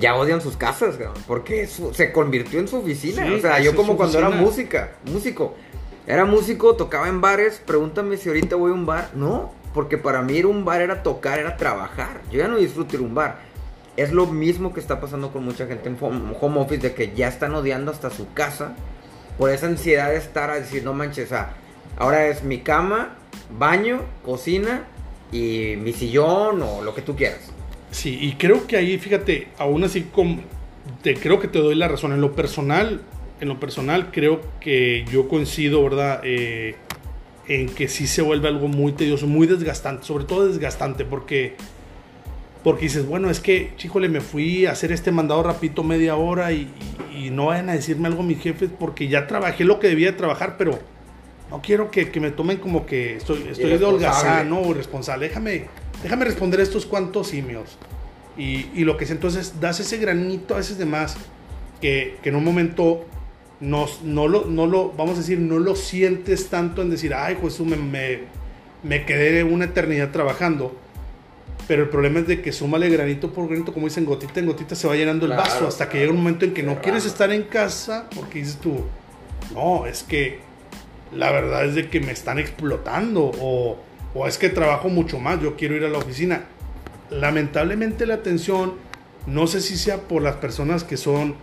[0.00, 3.26] ya odian sus casas, porque se convirtió en su oficina.
[3.26, 4.46] Sí, o sea, yo como cuando era oficina.
[4.46, 5.54] música, músico.
[6.06, 9.10] Era músico, tocaba en bares, pregúntame si ahorita voy a un bar.
[9.14, 12.20] No, porque para mí ir a un bar era tocar, era trabajar.
[12.30, 13.38] Yo ya no disfruto ir a un bar.
[13.96, 17.28] Es lo mismo que está pasando con mucha gente en home office, de que ya
[17.28, 18.74] están odiando hasta su casa
[19.38, 21.30] por esa ansiedad de estar a decir, no manches,
[21.96, 23.16] ahora es mi cama,
[23.58, 24.84] baño, cocina
[25.30, 27.50] y mi sillón o lo que tú quieras.
[27.90, 30.10] Sí, y creo que ahí, fíjate, aún así
[31.02, 32.12] te creo que te doy la razón.
[32.12, 33.02] En lo personal,
[33.42, 36.20] en lo personal creo que yo coincido, ¿verdad?
[36.22, 36.76] Eh,
[37.48, 41.54] en que sí se vuelve algo muy tedioso, muy desgastante, sobre todo desgastante, porque
[42.62, 46.52] porque dices, bueno, es que, chíjole, me fui a hacer este mandado rapidito media hora
[46.52, 46.70] y,
[47.12, 50.12] y- y no vayan a decirme algo mis jefes porque ya trabajé lo que debía
[50.12, 50.78] de trabajar, pero
[51.50, 54.60] no quiero que, que me tomen como que estoy, estoy de holgazán, ¿no?
[54.60, 55.26] O responsable.
[55.26, 55.64] Déjame,
[56.04, 57.76] déjame responder estos cuantos simios.
[58.38, 61.16] Y, y lo que es entonces, das ese granito a veces de más
[61.80, 63.04] que, que en un momento
[63.62, 67.38] nos, no, lo, no lo, vamos a decir, no lo sientes tanto en decir, ay,
[67.40, 68.18] pues me, me,
[68.82, 70.76] me quedé una eternidad trabajando.
[71.68, 74.74] Pero el problema es de que súmale granito por granito, como dicen, gotita en gotita
[74.74, 77.30] se va llenando el vaso hasta que llega un momento en que no quieres estar
[77.30, 78.80] en casa porque dices tú,
[79.54, 80.40] no, es que
[81.14, 83.78] la verdad es de que me están explotando o,
[84.12, 86.46] o es que trabajo mucho más, yo quiero ir a la oficina.
[87.10, 88.74] Lamentablemente la atención,
[89.28, 91.36] no sé si sea por las personas que son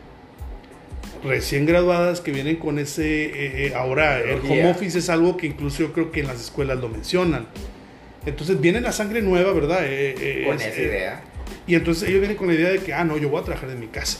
[1.23, 5.47] recién graduadas que vienen con ese, eh, eh, ahora el home office es algo que
[5.47, 7.47] incluso yo creo que en las escuelas lo mencionan.
[8.25, 9.79] Entonces viene la sangre nueva, ¿verdad?
[9.83, 11.21] Eh, con esa idea.
[11.67, 13.69] Y entonces ellos vienen con la idea de que, ah, no, yo voy a trabajar
[13.69, 14.19] en mi casa.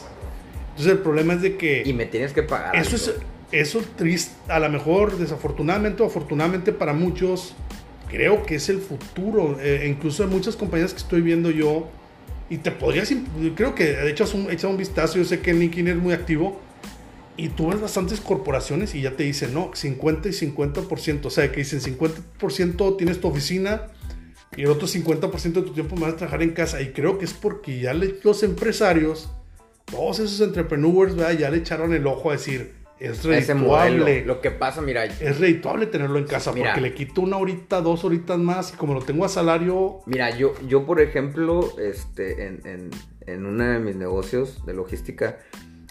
[0.71, 1.83] Entonces el problema es de que...
[1.85, 2.75] Y me tienes que pagar.
[2.75, 3.13] Eso es,
[3.51, 7.55] eso triste, a lo mejor desafortunadamente o afortunadamente para muchos,
[8.09, 9.57] creo que es el futuro.
[9.85, 11.89] incluso en muchas compañías que estoy viendo yo,
[12.49, 13.13] y te podrías,
[13.55, 16.59] creo que de hecho un, un vistazo, yo sé que LinkedIn es muy activo,
[17.39, 21.25] y tú ves bastantes corporaciones y ya te dicen, no, 50 y 50%.
[21.25, 23.87] O sea, que dicen 50% tienes tu oficina
[24.57, 26.81] y el otro 50% de tu tiempo vas a trabajar en casa.
[26.81, 29.29] Y creo que es porque ya los empresarios,
[29.85, 34.25] todos esos entrepreneurs, ya le echaron el ojo a decir, es redituable.
[34.25, 35.05] Lo que pasa, mira.
[35.05, 38.93] Es redituable tenerlo en casa porque le quito una horita, dos horitas más y como
[38.93, 40.01] lo tengo a salario.
[40.05, 42.89] Mira, yo, yo por ejemplo, este, en, en,
[43.25, 45.37] en uno de mis negocios de logística,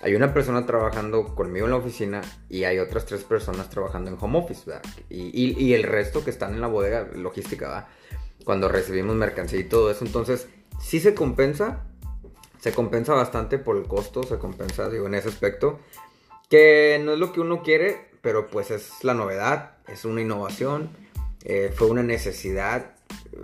[0.00, 4.16] hay una persona trabajando conmigo en la oficina y hay otras tres personas trabajando en
[4.20, 4.70] home office,
[5.08, 7.88] y, el resto que están en la bodega logística, ¿verdad?
[8.44, 10.04] Cuando recibimos mercancía y todo eso.
[10.04, 10.48] Entonces,
[10.80, 11.84] sí se compensa,
[12.60, 15.80] se compensa bastante por el costo, se compensa, digo, en ese aspecto.
[16.48, 20.90] Que no es lo que uno quiere, pero pues es la novedad, es una innovación,
[21.44, 22.94] eh, fue una necesidad,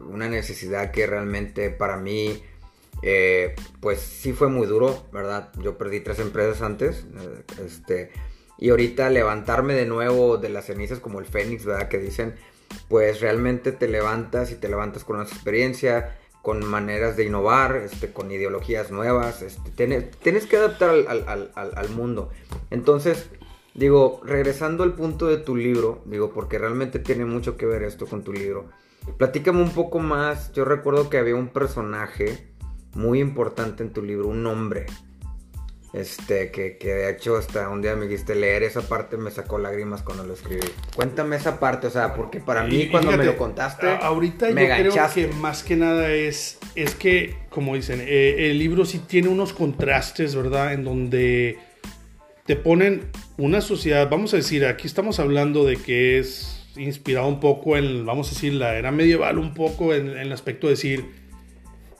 [0.09, 2.43] una necesidad que realmente para mí
[3.07, 5.51] eh, pues sí fue muy duro, ¿verdad?
[5.61, 8.11] Yo perdí tres empresas antes, eh, este,
[8.57, 11.89] y ahorita levantarme de nuevo de las cenizas como el Fénix, ¿verdad?
[11.89, 12.35] Que dicen,
[12.89, 18.11] pues realmente te levantas y te levantas con una experiencia, con maneras de innovar, este,
[18.11, 22.31] con ideologías nuevas, este, tienes, que adaptar al, al, mundo.
[22.71, 23.29] Entonces,
[23.75, 28.07] digo, regresando al punto de tu libro, digo, porque realmente tiene mucho que ver esto
[28.07, 28.65] con tu libro,
[29.19, 32.54] platícame un poco más, yo recuerdo que había un personaje,
[32.95, 34.87] muy importante en tu libro, un nombre.
[35.95, 39.59] Este, que, que, de hecho hasta un día me dijiste leer esa parte me sacó
[39.59, 40.67] lágrimas cuando lo escribí.
[40.97, 44.93] Cuéntame esa parte, o sea, porque para mí cuando me lo contaste, ahorita yo creo
[45.15, 49.53] que más que nada es, es que, como dicen, eh, el libro sí tiene unos
[49.53, 50.73] contrastes, ¿verdad?
[50.73, 51.61] En donde
[52.45, 53.05] te ponen
[53.37, 58.05] una sociedad, vamos a decir, aquí estamos hablando de que es inspirado un poco en,
[58.05, 61.24] vamos a decir, la era medieval, un poco en, en el aspecto de decir,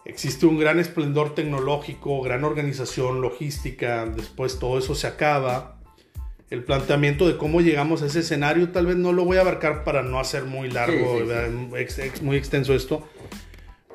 [0.05, 5.81] existe un gran esplendor tecnológico, gran organización logística, después todo eso se acaba.
[6.51, 9.83] El planteamiento de cómo llegamos a ese escenario tal vez no lo voy a abarcar
[9.83, 11.21] para no hacer muy largo,
[12.23, 13.09] muy extenso esto.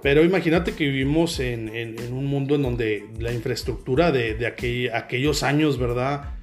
[0.02, 1.69] Pero imagínate que vivimos en,
[2.12, 4.45] un mundo en donde la infraestructura de,
[4.93, 6.36] aquellos años, ¿verdad?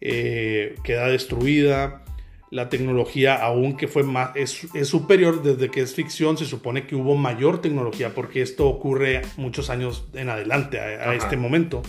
[0.00, 2.04] Eh, queda destruida
[2.50, 7.14] la tecnología, aunque fue más, es, superior desde que es ficción, se supone que hubo
[7.14, 11.82] mayor tecnología, porque esto ocurre muchos años en adelante, a, este momento.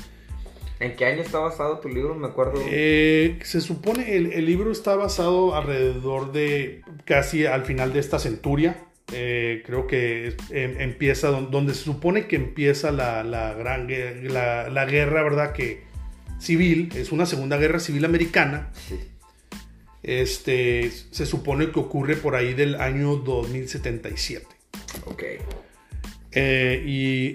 [0.80, 2.16] ¿En qué año está basado tu libro?
[2.16, 2.62] Me acuerdo.
[2.68, 8.18] Eh, se supone el, el, libro está basado alrededor de casi al final de esta
[8.20, 8.88] centuria.
[9.14, 13.88] Eh, creo que em, empieza donde se supone que empieza la, la gran
[14.24, 15.54] la, la, guerra, ¿verdad?
[15.54, 15.84] Que
[16.40, 18.70] civil, es una segunda guerra civil americana.
[18.74, 19.11] Sí
[20.04, 24.48] este, se supone que ocurre por ahí del año 2077.
[25.06, 25.24] Ok.
[26.34, 26.84] Eh,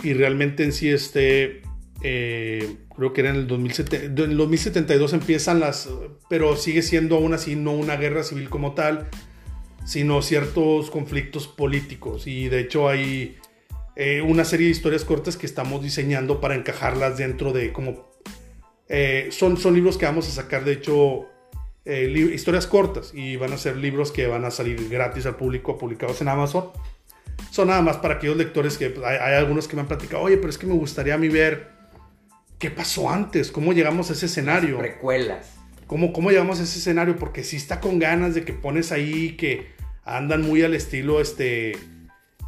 [0.02, 1.62] y, realmente en sí, este,
[2.02, 5.88] eh, creo que era en el, 2072 empiezan las,
[6.28, 9.08] pero sigue siendo aún así no una guerra civil como tal,
[9.84, 12.26] sino ciertos conflictos políticos.
[12.26, 13.36] Y de hecho hay
[13.94, 18.10] eh, una serie de historias cortas que estamos diseñando para encajarlas dentro de como...
[19.30, 21.28] son, son libros que vamos a sacar, de hecho,
[21.88, 25.78] eh, historias cortas y van a ser libros que van a salir gratis al público
[25.78, 26.64] publicados en Amazon.
[27.52, 30.36] Son nada más para aquellos lectores que pues, hay, algunos que me han platicado, oye,
[30.36, 31.68] pero es que me gustaría a mí ver
[32.58, 34.80] qué pasó antes, cómo llegamos a ese escenario.
[34.80, 35.54] Recuelas.
[35.86, 37.16] ¿Cómo, ¿Cómo llegamos a ese escenario?
[37.16, 39.68] Porque si está con ganas de que pones ahí que
[40.04, 41.78] andan muy al estilo, este,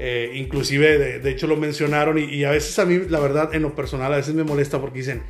[0.00, 3.62] eh, inclusive, de, hecho lo mencionaron y, y, a veces a mí, la verdad, en
[3.62, 5.22] lo personal, a veces me molesta porque dicen,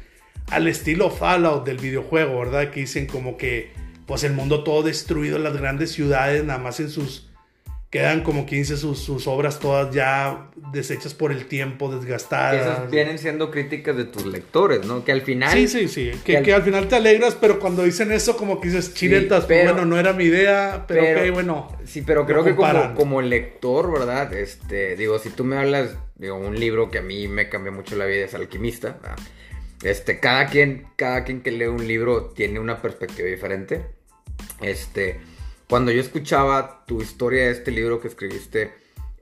[0.51, 2.71] al estilo Fallout del videojuego, ¿verdad?
[2.71, 3.71] Que dicen como que
[4.09, 7.29] pues el mundo todo destruido, las grandes ciudades, nada más en sus,
[7.91, 12.63] quedan como 15 sus, sus obras todas ya deshechas por el tiempo, desgastadas.
[12.63, 15.05] Esas vienen siendo críticas de tus lectores, ¿no?
[15.05, 15.53] Que al final...
[15.53, 16.63] Sí, sí, sí, que, al...
[16.63, 20.15] final te alegras, pero cuando dicen eso como que dices, chiletas, pues, bueno, no era
[20.15, 21.77] mi idea, pero, ok, bueno.
[21.85, 24.33] Sí, pero creo que como, como lector, ¿verdad?
[24.33, 27.95] Este, digo, si tú me hablas, digo, un libro que a mí me cambió mucho
[27.95, 28.97] la vida es Alquimista,
[29.83, 33.98] Este, cada quien, cada quien que lee un libro tiene una perspectiva diferente.
[34.61, 35.21] Este,
[35.69, 38.73] cuando yo escuchaba tu historia de este libro que escribiste,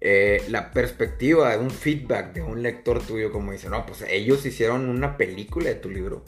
[0.01, 4.45] eh, la perspectiva de un feedback de un lector tuyo, como dice, no, pues ellos
[4.45, 6.23] hicieron una película de tu libro.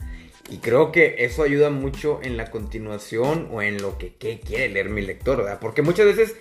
[0.50, 4.70] Y creo que eso ayuda mucho en la continuación o en lo que, que quiere
[4.70, 5.58] leer mi lector, ¿verdad?
[5.60, 6.36] Porque muchas veces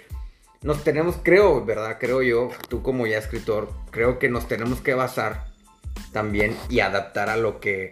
[0.62, 1.98] nos tenemos, creo, ¿verdad?
[2.00, 5.46] Creo yo, tú como ya escritor, creo que nos tenemos que basar
[6.14, 7.92] también y adaptar a lo que,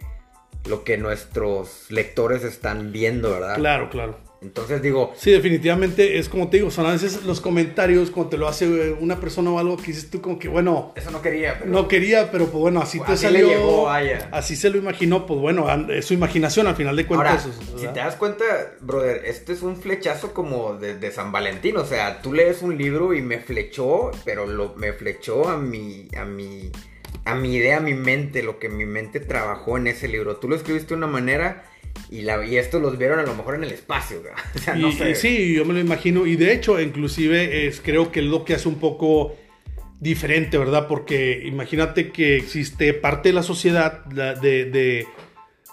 [0.68, 3.56] lo que nuestros lectores están viendo, ¿verdad?
[3.56, 4.18] Claro, claro.
[4.46, 5.14] Entonces digo...
[5.18, 8.66] Sí, definitivamente es como te digo, son a veces los comentarios cuando te lo hace
[8.66, 10.94] eh, una persona o algo que dices tú como que, bueno...
[10.96, 11.72] Eso no quería, pero...
[11.72, 13.48] No quería, pero pues bueno, así, te salió...
[13.48, 17.46] Le llegó, así se lo imaginó, pues bueno, es su imaginación al final de cuentas.
[17.46, 18.46] Ahora, si te das cuenta,
[18.82, 22.78] brother, este es un flechazo como de, de, San Valentín, o sea, tú lees un
[22.78, 26.08] libro y me flechó, pero lo, me flechó a mi...
[26.16, 26.72] A mi
[27.26, 30.38] a mi idea, a mi mente, lo que mi mente trabajó en ese libro.
[30.38, 31.64] Tú lo escribiste de una manera
[32.10, 34.22] y, la, y esto los vieron a lo mejor en el espacio.
[34.56, 35.16] O sea, no sé.
[35.16, 36.26] sí, yo me lo imagino.
[36.26, 39.36] Y de hecho, inclusive es, creo que es lo que hace un poco
[40.00, 40.88] diferente, ¿verdad?
[40.88, 45.08] Porque imagínate que existe parte de la sociedad, de, de,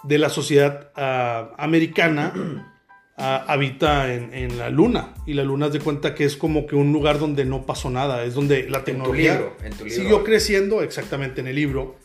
[0.03, 2.33] de la sociedad uh, americana
[3.15, 6.91] habita en, la luna y la luna es de cuenta que es como que un
[6.91, 9.51] lugar donde no pasó nada, es donde la tecnología
[9.87, 11.95] siguió creciendo exactamente en el libro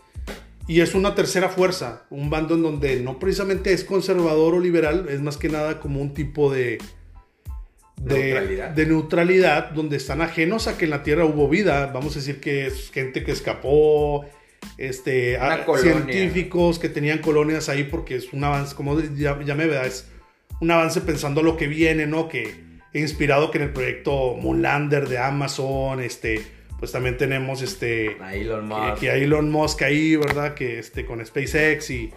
[0.68, 5.06] y es una tercera fuerza, un bando en donde no precisamente es conservador o liberal,
[5.08, 6.78] es más que nada como un tipo de
[7.96, 8.70] de neutralidad.
[8.70, 12.38] de neutralidad donde están ajenos a que en la Tierra hubo vida, vamos a decir
[12.38, 14.24] que es gente que escapó,
[14.76, 15.38] este,
[15.80, 20.06] científicos que tenían colonias ahí porque es un avance, como ya, ya me veas
[20.60, 22.28] un avance pensando lo que viene, ¿no?
[22.28, 28.35] Que inspirado que en el proyecto Moonlander de Amazon, este, pues también tenemos este a
[28.35, 29.01] Elon Musk.
[29.01, 30.55] Que, Elon Musk ahí, ¿verdad?
[30.55, 32.12] Que este con SpaceX y,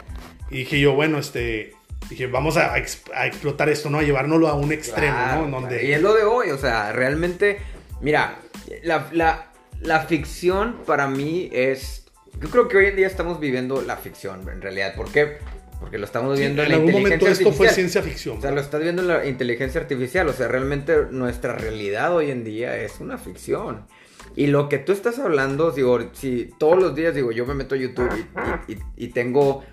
[0.50, 1.74] dije yo, bueno, este
[2.10, 4.00] dije, vamos a, explotar esto, ¿no?
[4.00, 5.62] A llevárnoslo a un extremo, ¿no?
[5.62, 5.86] Donde...
[5.86, 7.60] Y es lo de hoy, o sea, realmente,
[8.02, 8.40] mira,
[8.84, 9.52] la, la,
[9.82, 12.06] la ficción para mí es,
[12.40, 15.38] yo creo que hoy en día estamos viviendo la ficción, en realidad, ¿por qué?
[15.80, 18.38] Porque lo estamos viendo en, la algún inteligencia momento esto fue ciencia ficción.
[18.38, 20.28] O sea, lo estás viendo en la inteligencia artificial.
[20.28, 23.88] O sea, realmente nuestra realidad hoy en día es una ficción.
[24.36, 27.76] Y lo que tú estás hablando, digo, si todos los días, digo, yo me meto
[27.76, 28.10] a YouTube
[28.96, 29.64] y, tengo,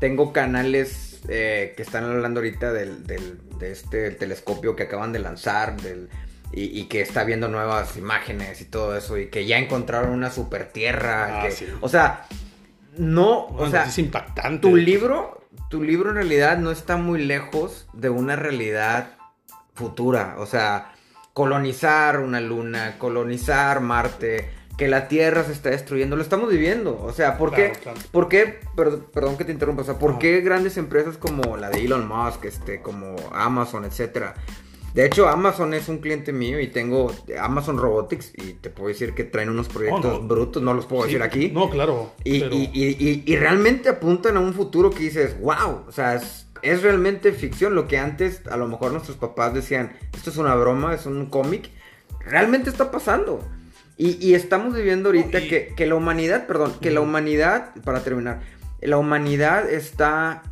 [0.00, 5.18] tengo canales eh, que están hablando ahorita del, del de este telescopio que acaban de
[5.18, 6.08] lanzar, del,
[6.52, 10.72] y, que está viendo nuevas imágenes y todo eso, y que ya encontraron una super
[10.72, 11.42] tierra.
[11.42, 11.48] Ah,
[11.80, 12.26] o sea,
[12.96, 14.68] no, o sea, es impactante.
[14.68, 19.10] Tu libro tu libro en realidad no está muy lejos de una realidad
[19.74, 20.36] futura.
[20.38, 20.92] O sea,
[21.36, 26.98] colonizar una luna, colonizar Marte, que la Tierra se está destruyendo, lo estamos viviendo.
[27.02, 27.74] O sea, ¿por qué?
[28.10, 28.58] ¿Por qué?
[28.74, 29.82] Perdón, que te interrumpa.
[29.82, 34.32] O sea, ¿por qué grandes empresas como la de Elon Musk, este, como Amazon, etcétera?
[34.94, 39.12] De hecho, Amazon es un cliente mío y tengo Amazon Robotics y te puedo decir
[39.12, 41.50] que traen unos proyectos brutos, no los puedo decir aquí.
[41.50, 42.12] No, claro.
[42.24, 46.45] Y, realmente apuntan a un futuro que dices, wow, o sea, es,
[46.82, 47.74] realmente ficción.
[47.74, 51.26] Lo que antes a lo mejor nuestros papás decían, esto es una broma, es un
[51.26, 51.70] cómic,
[52.20, 53.46] realmente está pasando.
[53.98, 58.42] Y, estamos viviendo ahorita que, que, la humanidad, perdón, que la humanidad, para terminar,
[58.82, 60.42] la humanidad está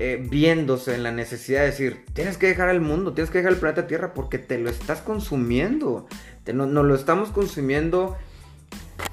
[0.00, 3.54] eh, viéndose en la necesidad de decir, tienes que dejar el mundo, tienes que dejar
[3.54, 6.06] el planeta Tierra porque te lo estás consumiendo.
[6.44, 8.16] Te, no, lo estamos consumiendo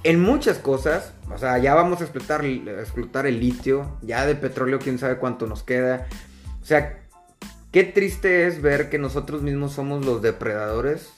[0.03, 1.13] en muchas cosas.
[1.33, 5.47] O sea, ya vamos a explotar, explotar el litio, ya de petróleo quién sabe cuánto
[5.47, 6.07] nos queda.
[6.65, 6.97] O sea,
[7.71, 11.13] qué triste es ver que nosotros mismos somos los depredadores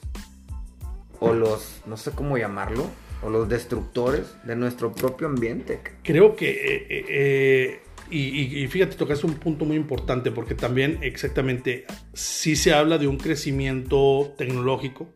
[1.21, 2.85] o los, no sé cómo llamarlo,
[3.21, 5.79] o los destructores de nuestro propio ambiente.
[6.03, 7.81] Creo que eh, eh,
[8.11, 13.15] y, fíjate, tocas un punto muy importante porque también exactamente sí se habla de un
[13.15, 15.07] crecimiento tecnológico,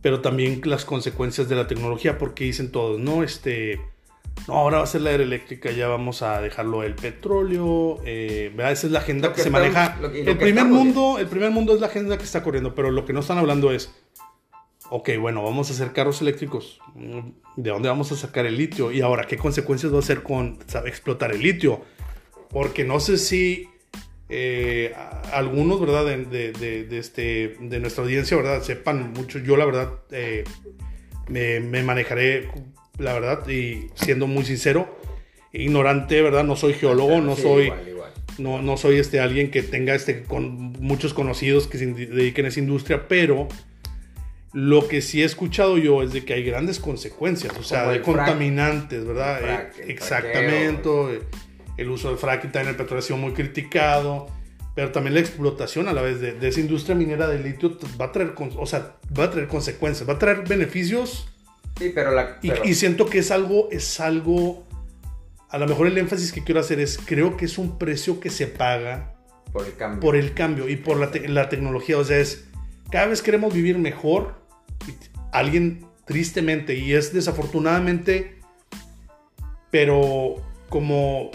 [0.00, 3.78] pero también las consecuencias de la tecnología, porque dicen todos, no, este,
[4.48, 8.52] no, ahora va a ser la era eléctrica, ya vamos a dejarlo el petróleo, eh,
[8.56, 9.98] Esa es la agenda que, se maneja.
[10.12, 13.12] el primer mundo, el primer mundo es la agenda que está corriendo, pero lo que
[13.12, 13.94] no están hablando es,
[14.90, 16.80] ok, bueno, vamos a hacer carros eléctricos.
[17.56, 18.90] ¿De dónde vamos a sacar el litio?
[18.90, 21.82] Y ahora, ¿qué consecuencias va a hacer con explotar el litio?
[22.50, 23.68] Porque no sé si
[24.28, 24.94] eh,
[25.32, 26.06] algunos, ¿verdad?
[26.06, 28.62] De, este, de nuestra audiencia, ¿verdad?
[28.62, 29.38] Sepan mucho.
[29.38, 30.44] Yo, la verdad, eh,
[31.28, 32.50] me, manejaré,
[33.02, 34.98] la verdad, y siendo muy sincero,
[35.52, 36.44] ignorante, ¿verdad?
[36.44, 37.72] No soy geólogo, no soy...
[38.38, 42.48] No, no soy este, alguien que tenga este, con muchos conocidos que se dediquen a
[42.48, 43.46] esa industria, pero
[44.52, 48.02] lo que sí he escuchado yo es de que hay grandes consecuencias, o sea, de
[48.02, 49.70] contaminantes, ¿verdad?
[49.86, 51.20] Exactamente.
[51.76, 54.28] El uso del fracking en el petróleo ha sido muy criticado,
[54.74, 58.12] pero también la explotación a la vez de, esa industria minera de litio va a
[58.12, 61.28] traer, o sea, va a traer consecuencias, va a traer beneficios.
[61.82, 62.38] Sí, pero la...
[62.42, 64.66] Y, siento que es algo, es algo
[65.52, 68.30] a lo mejor el énfasis que quiero hacer es, creo que es un precio que
[68.30, 69.14] se paga
[69.52, 70.00] por el cambio.
[70.00, 71.98] Por el cambio y por la, la tecnología.
[71.98, 72.46] O sea, es,
[72.90, 74.34] cada vez queremos vivir mejor.
[75.30, 78.38] alguien tristemente, y es desafortunadamente,
[79.70, 80.36] pero
[80.68, 81.30] como,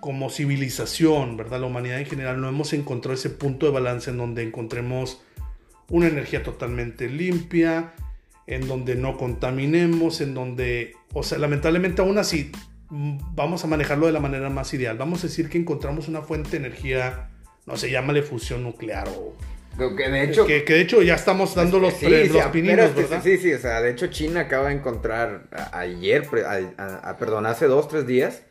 [0.00, 1.60] como civilización, ¿verdad?
[1.60, 5.22] La humanidad en general no hemos encontrado ese punto de balance en donde encontremos
[5.90, 7.94] una energía totalmente limpia,
[8.48, 12.50] en donde no contaminemos, en donde, o sea, lamentablemente aún así
[12.88, 14.96] mm, vamos a manejarlo de la manera más ideal.
[14.96, 17.28] Vamos a decir que encontramos una fuente de energía,
[17.66, 19.36] no sé, llámale fusión nuclear o...
[19.96, 23.20] Que de hecho, que, de hecho ya estamos dando los, sí, los pininos, ¿verdad?
[23.22, 26.26] Sí, sí, o sea, de hecho China acaba de encontrar ayer,
[27.16, 28.42] perdón, hace dos, tres días.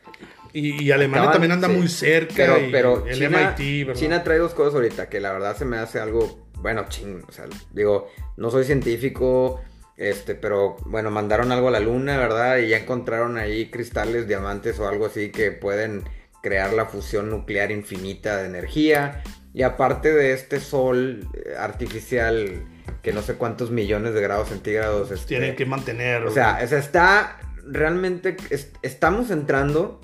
[0.54, 2.34] Y, Alemania también anda muy cerca.
[2.34, 4.00] Pero, pero el China, MIT, ¿verdad?
[4.00, 7.32] China trae dos cosas ahorita que la verdad se me hace algo, bueno, ching, o
[7.32, 9.60] sea, digo, no soy científico,
[9.98, 12.58] este, pero bueno, mandaron algo a la luna, ¿verdad?
[12.58, 16.04] Y ya encontraron ahí cristales, diamantes o algo así que pueden
[16.40, 19.24] crear la fusión nuclear infinita de energía.
[19.52, 22.64] Y aparte de este sol eh, artificial
[23.02, 26.24] que no sé cuántos millones de grados centígrados este, tienen que mantener.
[26.24, 28.36] O sea, está realmente
[28.82, 30.00] estamos entrando.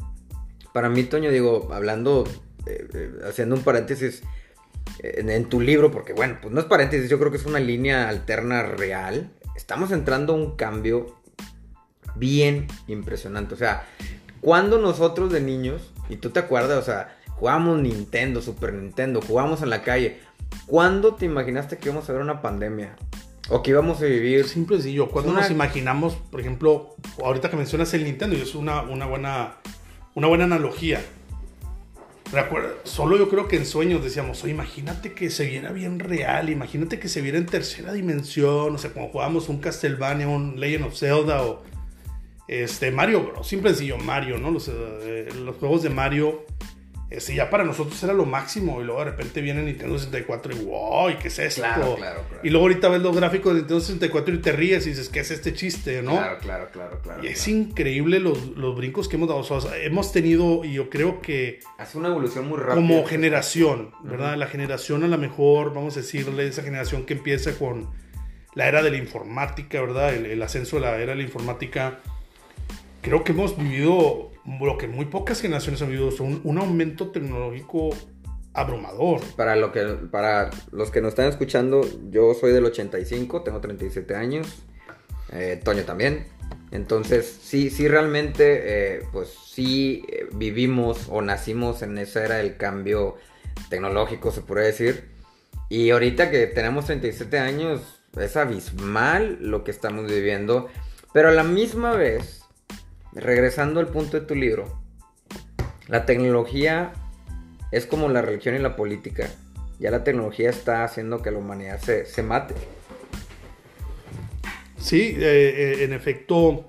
[0.72, 2.24] Para mí, Toño, digo, hablando,
[2.66, 4.24] eh, eh, haciendo un paréntesis
[4.98, 7.60] en, en, tu libro, porque bueno, pues no es paréntesis, yo creo que es una
[7.60, 11.16] línea alterna real estamos entrando a un cambio
[12.14, 13.54] bien impresionante.
[13.54, 13.86] O sea,
[14.40, 19.62] cuando nosotros de niños, y tú te acuerdas, o sea, jugábamos Nintendo, Super Nintendo, jugábamos
[19.62, 20.20] en la calle.
[20.66, 22.96] ¿Cuándo te imaginaste que íbamos a ver una pandemia?
[23.48, 24.46] O que íbamos a vivir.
[24.46, 25.08] Simple y sencillo.
[25.08, 29.56] ¿Cuándo nos imaginamos, por ejemplo, ahorita que mencionas el Nintendo, y es una, una, buena,
[30.14, 31.00] una buena analogía
[32.84, 36.98] solo yo creo que en sueños decíamos, oye, imagínate que se viera bien real, imagínate
[36.98, 40.96] que se viera en tercera dimensión, o sea, como jugábamos un Castlevania, un Legend of
[40.96, 41.62] Zelda o
[42.46, 44.50] este Mario Bros, simple sencillo Mario, ¿no?
[44.50, 46.44] Los, eh, los juegos de Mario
[47.10, 48.80] este, ya para nosotros era lo máximo.
[48.80, 51.62] Y luego de repente viene Nintendo 64 y wow, ¿qué es esto?
[51.62, 54.90] Claro, claro, Y luego ahorita ves los gráficos de Nintendo 64 y te ríes y
[54.90, 56.02] dices, ¿qué es este chiste?
[56.02, 56.12] ¿no?
[56.12, 57.24] Claro, claro, claro, claro.
[57.24, 59.40] Y es increíble los, los, brincos que hemos dado.
[59.40, 61.60] O sea, hemos tenido, y yo creo que.
[61.78, 62.74] Hace una evolución muy rápida.
[62.74, 64.36] Como generación, ¿verdad?
[64.36, 67.90] La generación a lo mejor, vamos a decirle, esa generación que empieza con
[68.54, 70.14] la era de la informática, ¿verdad?
[70.14, 72.00] El, el ascenso de la era de la informática.
[73.02, 77.90] Creo que hemos vivido lo que muy pocas generaciones han vivido, un, un aumento tecnológico
[78.54, 79.20] abrumador.
[79.36, 84.14] Para, lo que, para los que nos están escuchando, yo soy del 85, tengo 37
[84.14, 84.64] años,
[85.32, 86.26] eh, Toño también.
[86.70, 92.56] Entonces, sí, sí, realmente, eh, pues sí eh, vivimos o nacimos en esa era del
[92.56, 93.16] cambio
[93.68, 95.10] tecnológico, se puede decir.
[95.68, 100.68] Y ahorita que tenemos 37 años, es abismal lo que estamos viviendo.
[101.12, 102.43] Pero a la misma vez,
[103.14, 104.80] regresando al punto de tu libro,
[105.88, 106.92] la tecnología
[107.70, 109.28] es como la religión y la política.
[109.78, 112.54] Ya la tecnología está haciendo que la humanidad se, mate.
[114.78, 116.68] Sí, eh, eh, en efecto,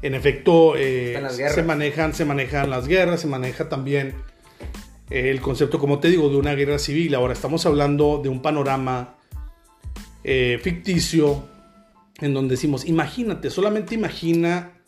[0.00, 1.20] en efecto eh,
[1.52, 4.14] se manejan, se manejan las guerras, se maneja también
[5.10, 7.14] el concepto, como te digo, de una guerra civil.
[7.14, 9.16] Ahora estamos hablando de un panorama
[10.22, 11.48] ficticio
[12.20, 14.81] en donde decimos, imagínate, solamente imagina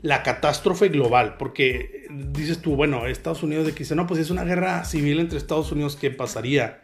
[0.00, 4.44] la catástrofe global, porque dices tú, bueno, Estados Unidos de que no, pues es una
[4.44, 6.82] guerra civil entre Estados Unidos, ¿qué pasaría?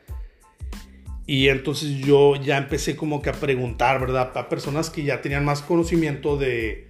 [1.27, 4.37] Y entonces yo ya empecé como que a preguntar, ¿verdad?
[4.37, 6.89] A personas que ya tenían más conocimiento de,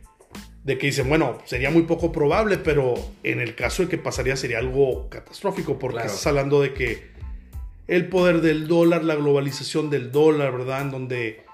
[0.65, 4.35] de que dicen, bueno, sería muy poco probable, pero en el caso de que pasaría
[4.35, 7.15] sería algo catastrófico, porque estás hablando de que
[7.87, 10.81] el poder del dólar, la globalización del dólar, ¿verdad?
[10.81, 11.45] En donde,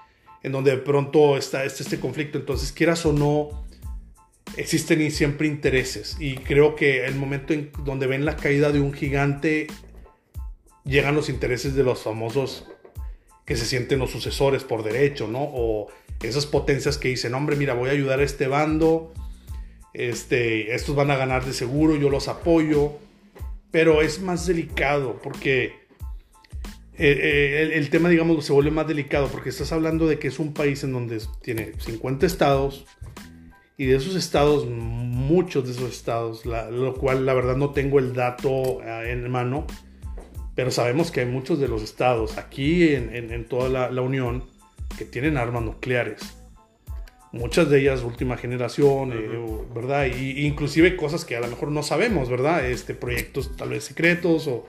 [0.43, 3.65] en donde de pronto está este conflicto, entonces quieras o no,
[4.57, 8.93] existen siempre intereses y creo que el momento en donde ven la caída de un
[8.93, 9.67] gigante
[10.83, 12.67] llegan los intereses de los famosos
[13.45, 15.41] que se sienten los sucesores por derecho, ¿no?
[15.41, 15.87] O
[16.21, 19.13] esas potencias que dicen, hombre, mira, voy a ayudar a este bando,
[19.93, 22.93] este, estos van a ganar de seguro, yo los apoyo,
[23.71, 25.81] pero es más delicado porque
[26.97, 30.27] eh, eh, el, el, tema, digamos, se vuelve más delicado porque estás hablando de que
[30.27, 32.85] es un país en donde tiene 50 estados,
[33.77, 38.13] y de esos estados, muchos de esos estados, lo cual la verdad no tengo el
[38.13, 39.65] dato eh, en mano,
[40.55, 44.43] pero sabemos que hay muchos de los estados aquí en, toda la, Unión
[44.97, 46.21] que tienen armas nucleares.
[47.31, 49.39] Muchas de ellas última generación, eh,
[49.73, 50.05] ¿verdad?
[50.05, 52.69] Y, inclusive cosas que a lo mejor no sabemos, ¿verdad?
[52.69, 54.67] Este, proyectos tal vez secretos o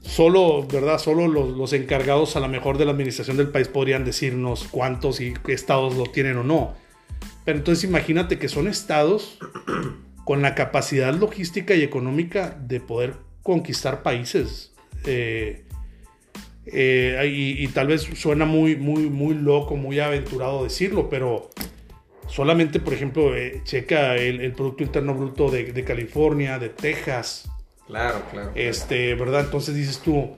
[0.00, 0.98] solo, ¿verdad?
[0.98, 5.20] Solo los, los encargados a lo mejor de la administración del país podrían decirnos cuántos
[5.20, 6.85] y qué estados lo tienen o no
[7.46, 9.38] pero entonces imagínate que son estados
[10.24, 14.74] con la capacidad logística y económica de poder conquistar países.
[15.04, 15.64] Eh,
[16.66, 21.50] eh, y, tal vez suena muy, muy, muy loco, muy aventurado decirlo, pero
[22.26, 27.48] solamente, por ejemplo, eh, checa el, Producto Interno Bruto de, de, California, de Texas.
[27.86, 28.50] Claro, claro.
[28.56, 29.42] Este, ¿verdad?
[29.42, 30.36] Entonces dices tú,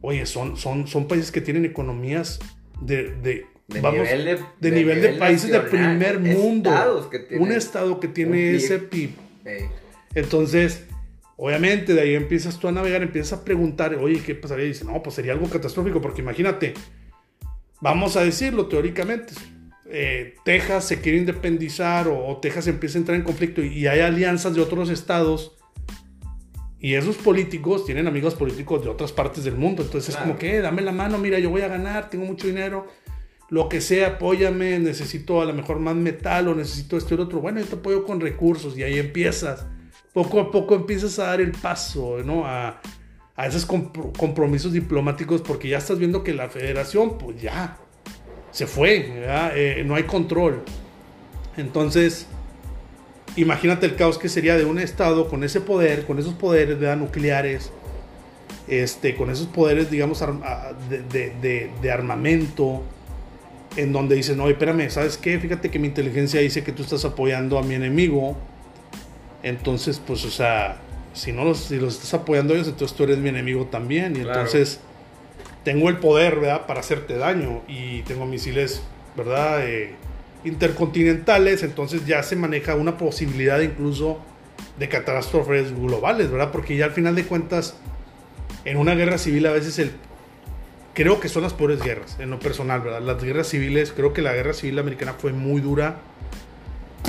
[0.00, 2.38] oye, son, son, son países que tienen economías
[2.80, 7.10] de, de de nivel de, de, nivel de países de primer mundo.
[7.32, 9.10] un estado que tiene ese PIB.
[10.14, 10.84] Entonces,
[11.36, 14.64] obviamente, de ahí empiezas tú a navegar, empiezas a preguntar, oye, ¿qué pasaría?
[14.64, 16.74] Y dice, no, pues sería algo catastrófico, porque imagínate,
[17.80, 19.34] vamos a decirlo teóricamente,
[19.88, 24.54] eh, Texas se quiere independizar o, Texas empieza a entrar en conflicto y, hay alianzas
[24.54, 25.52] de otros estados.
[26.78, 29.82] Y esos políticos tienen amigos políticos de otras partes del mundo.
[29.82, 32.46] Entonces es como que, eh, dame la mano, mira, yo voy a ganar, tengo mucho
[32.46, 32.86] dinero
[33.48, 37.40] lo que sea, apóyame, necesito a lo mejor más metal o necesito esto y otro.
[37.40, 39.66] Bueno, yo te apoyo con recursos y ahí empiezas.
[40.12, 42.44] Poco a poco empiezas a dar el paso, ¿no?
[42.46, 42.80] A,
[43.44, 47.76] esos compromisos diplomáticos porque ya estás viendo que la federación, pues ya,
[48.50, 50.62] se fue, eh, no hay control.
[51.58, 52.26] Entonces,
[53.36, 57.70] imagínate el caos que sería de un Estado con ese poder, con esos poderes nucleares,
[58.68, 60.24] este, con esos poderes, digamos,
[60.88, 62.82] de armamento,
[63.76, 65.38] en donde dicen, no, espérame, ¿sabes qué?
[65.38, 68.36] Fíjate que mi inteligencia dice que tú estás apoyando a mi enemigo.
[69.42, 70.78] Entonces, pues, o sea,
[71.12, 74.16] si no los, si los estás apoyando a ellos, entonces tú eres mi enemigo también.
[74.16, 74.80] Y entonces
[75.62, 76.66] tengo el poder, ¿verdad?
[76.66, 77.62] Para hacerte daño.
[77.68, 78.82] Y tengo misiles,
[79.16, 79.68] ¿verdad?
[79.68, 79.94] Eh,
[80.44, 81.62] intercontinentales.
[81.62, 84.20] Entonces ya se maneja una posibilidad incluso
[84.78, 86.50] de catástrofes globales, ¿verdad?
[86.50, 87.76] Porque ya al final de cuentas,
[88.64, 89.92] en una guerra civil a veces el
[90.96, 93.02] creo que son las peores guerras, en lo personal, ¿verdad?
[93.02, 95.98] Las guerras civiles, creo que la guerra civil americana fue muy dura.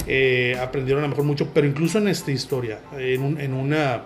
[0.05, 4.03] Eh, aprendieron a lo mejor mucho, pero incluso en esta historia, en, una,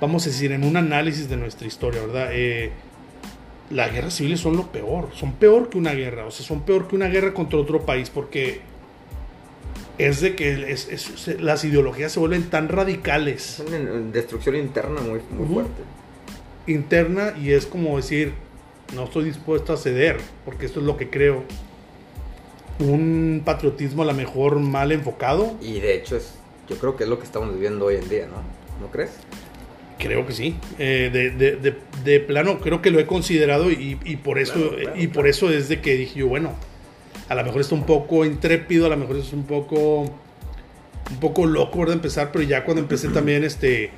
[0.00, 2.30] vamos a decir, en un análisis de nuestra historia, ¿verdad?
[2.32, 2.72] Eh,
[3.70, 6.88] las guerras civiles son lo peor, son peor que una guerra, o sea, son peor
[6.88, 8.60] que una guerra contra otro país, porque
[9.98, 10.76] es de que
[11.38, 13.62] las ideologías se vuelven tan radicales.
[14.12, 15.82] destrucción interna muy, muy fuerte.
[16.66, 18.32] Interna y es como decir,
[18.94, 21.44] no estoy dispuesto a ceder, porque esto es lo que creo.
[22.78, 25.54] Un patriotismo a lo mejor mal enfocado.
[25.60, 26.34] Y de hecho es,
[26.68, 28.36] yo creo que es lo que estamos viviendo hoy en día, ¿no?
[28.80, 29.10] ¿No crees?
[29.98, 30.56] Creo que sí.
[30.78, 35.06] Eh, de, de, de, plano, creo que lo he considerado y, y por eso y
[35.06, 36.52] por eso es de que dije yo, bueno,
[37.28, 40.00] a lo mejor está un poco intrépido, a lo mejor es un poco
[41.10, 43.90] un poco loco de empezar, pero ya cuando empecé también este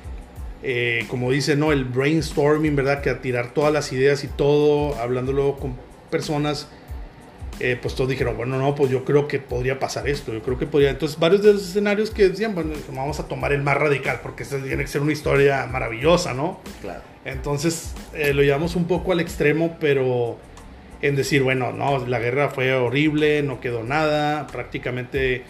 [0.69, 1.71] eh, como dice, ¿no?
[1.71, 2.99] El brainstorming, ¿verdad?
[2.99, 5.77] Que a tirar todas las ideas y todo, hablándolo con
[6.11, 6.67] personas,
[7.61, 10.59] eh, pues todos dijeron, bueno, no, pues yo creo que podría pasar esto, yo creo
[10.59, 10.89] que podría.
[10.89, 14.43] Entonces, varios de los escenarios que decían, bueno, vamos a tomar el más radical, porque
[14.43, 16.59] esto tiene que ser una historia maravillosa, ¿no?
[16.81, 16.99] Claro.
[17.23, 20.37] Entonces, eh, lo llevamos un poco al extremo, pero
[21.01, 25.43] en decir, bueno, no, la guerra fue horrible, no quedó nada, prácticamente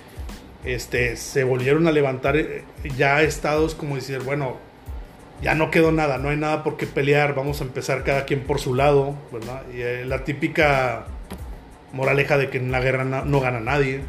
[0.63, 2.37] este, se volvieron a levantar
[2.95, 4.66] ya estados como decir, bueno,
[5.41, 8.41] ya no quedó nada, no hay nada por qué pelear, vamos a empezar cada quien
[8.41, 9.15] por su lado.
[9.73, 11.05] Y eh, la típica
[11.93, 14.01] moraleja de que en la guerra no, gana nadie.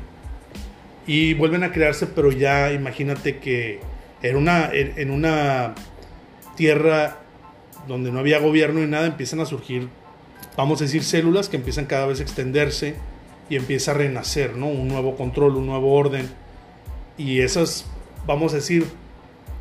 [1.07, 3.81] Y vuelven a crearse, pero ya imagínate que
[4.23, 5.75] en una, en, una
[6.57, 7.19] tierra
[7.87, 9.89] donde no había gobierno y nada, empiezan a surgir,
[10.57, 12.97] vamos a decir, células que empiezan cada vez a extenderse
[13.49, 14.67] y empieza a renacer, ¿no?
[14.67, 16.29] Un nuevo control, un nuevo orden.
[17.17, 17.87] Y esas,
[18.27, 18.87] vamos a decir,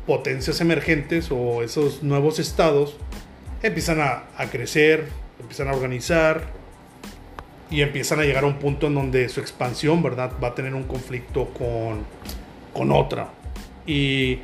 [0.08, 2.96] potencias emergentes o esos nuevos estados
[3.62, 5.06] empiezan a, crecer,
[5.38, 6.44] empiezan a organizar
[7.70, 10.32] y empiezan a llegar a un punto en donde su expansión, ¿verdad?
[10.42, 12.06] Va a tener un conflicto con,
[12.72, 13.28] con otra.
[13.86, 14.38] Y,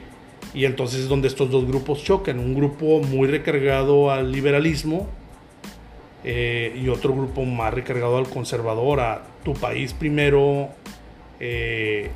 [0.52, 2.38] y entonces es donde estos dos grupos chocan.
[2.38, 5.08] Un grupo muy recargado al liberalismo
[6.24, 10.68] eh, y otro grupo más recargado al conservador, a tu país primero,
[11.40, 12.10] eh,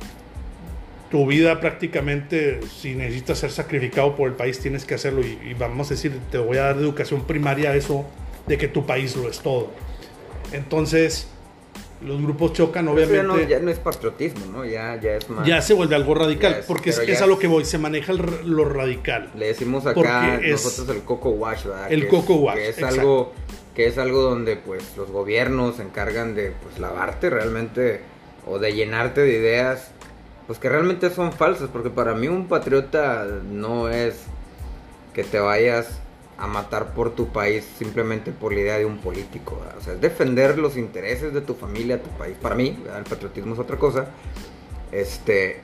[1.09, 5.21] tu vida prácticamente, si necesitas ser sacrificado por el país, tienes que hacerlo.
[5.21, 8.05] Y, vamos a decir, te voy a dar educación primaria eso
[8.47, 9.71] de que tu país lo es todo.
[10.51, 11.27] Entonces,
[12.01, 13.47] los grupos chocan, obviamente.
[13.47, 14.65] Ya no, es patriotismo, ¿no?
[14.65, 15.47] Ya, ya es más.
[15.47, 18.65] Ya se vuelve algo radical, porque es, es, a lo que voy, se maneja lo
[18.65, 19.31] radical.
[19.35, 21.91] Le decimos acá nosotros el coco wash, ¿verdad?
[21.91, 22.55] El coco wash.
[22.55, 23.33] Que es algo
[23.75, 28.01] que es algo donde pues los gobiernos se encargan de pues lavarte realmente
[28.45, 29.91] o de llenarte de ideas
[30.49, 34.23] pues que realmente son falsas, porque para mí un patriota no es
[35.13, 35.99] que te vayas
[36.39, 40.01] a matar por tu país simplemente por la idea de un político, o sea, es
[40.01, 42.35] defender los intereses de tu familia, tu país.
[42.41, 44.07] Para mí, el patriotismo es otra cosa.
[44.91, 45.61] Este,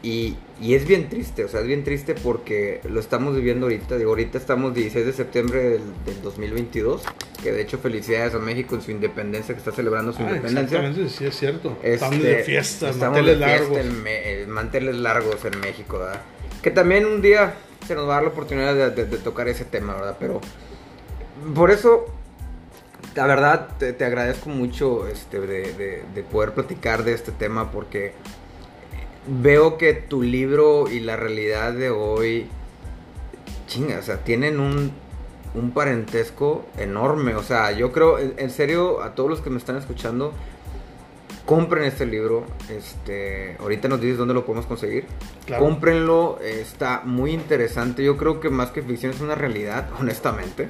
[0.00, 3.96] Y, y, es bien triste, o sea, es bien triste porque lo estamos viviendo ahorita.
[3.96, 7.02] Digo, ahorita estamos 16 de septiembre del, del 2022,
[7.42, 10.78] que de hecho felicidades a México en su independencia, que está celebrando su Ah, independencia.
[10.78, 11.76] exactamente, sí es cierto.
[11.82, 13.94] Este, estamos de fiesta, estamos manteles de fiesta largos.
[14.02, 16.20] me- eh, manteles largos en México, ¿verdad?
[16.62, 17.54] Que también un día
[17.86, 20.16] se nos va a dar la oportunidad de, de- de tocar ese tema, ¿verdad?
[20.20, 20.40] Pero
[21.56, 22.06] por eso,
[23.16, 27.70] la verdad, te, te agradezco mucho este, de, de- de poder platicar de este tema
[27.72, 28.12] porque
[29.28, 32.46] veo que tu libro y la realidad de hoy,
[33.66, 34.92] chinga, o sea, tienen un,
[35.54, 37.34] un parentesco enorme.
[37.34, 40.32] O sea, yo creo, en, en serio, a todos los que me están escuchando,
[41.48, 42.44] compren este libro.
[42.68, 45.06] Este, ahorita nos dices dónde lo podemos conseguir.
[45.46, 45.64] Claro.
[45.64, 48.04] Cómprenlo, está muy interesante.
[48.04, 50.68] Yo creo que más que ficción es una realidad, honestamente.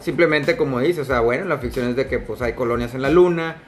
[0.00, 3.02] Simplemente como dice, o sea, bueno, la ficción es de que pues hay colonias en
[3.02, 3.62] la luna,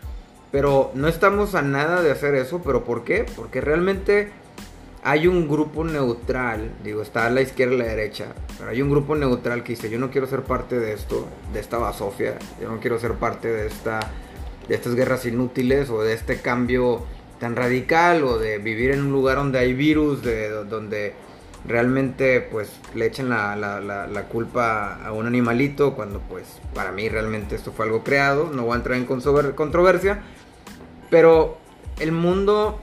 [0.51, 3.27] pero no estamos a nada de hacer eso, pero ¿por qué?
[3.37, 4.31] Porque realmente
[5.03, 8.27] hay un grupo neutral, digo, está a la izquierda y la derecha,
[8.59, 11.61] pero hay un grupo neutral que dice, yo no quiero ser parte de esto, de
[11.61, 14.01] esta basofia, yo no quiero ser parte de esta
[14.69, 17.03] de estas guerras inútiles o de este cambio
[17.41, 21.13] tan radical o de vivir en un lugar donde hay virus, de donde
[21.67, 26.93] realmente pues le echen la, la, la, la culpa a un animalito cuando pues para
[26.93, 30.23] mí realmente esto fue algo creado, no voy a entrar en controver- controversia,
[31.11, 31.59] pero
[31.99, 32.81] el mundo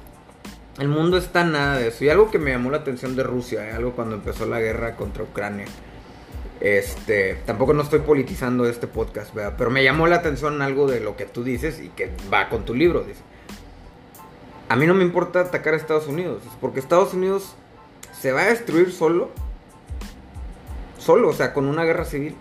[0.79, 2.05] el mundo está nada de eso.
[2.05, 3.71] Y algo que me llamó la atención de Rusia, ¿eh?
[3.71, 5.65] algo cuando empezó la guerra contra Ucrania.
[6.59, 11.15] Este, tampoco no estoy politizando este podcast, pero me llamó la atención algo de lo
[11.15, 13.21] que tú dices y que va con tu libro, dice.
[14.69, 17.55] A mí no me importa atacar a Estados Unidos, porque Estados Unidos
[18.19, 19.29] se va a destruir solo,
[20.97, 22.35] solo, o sea, con una guerra civil.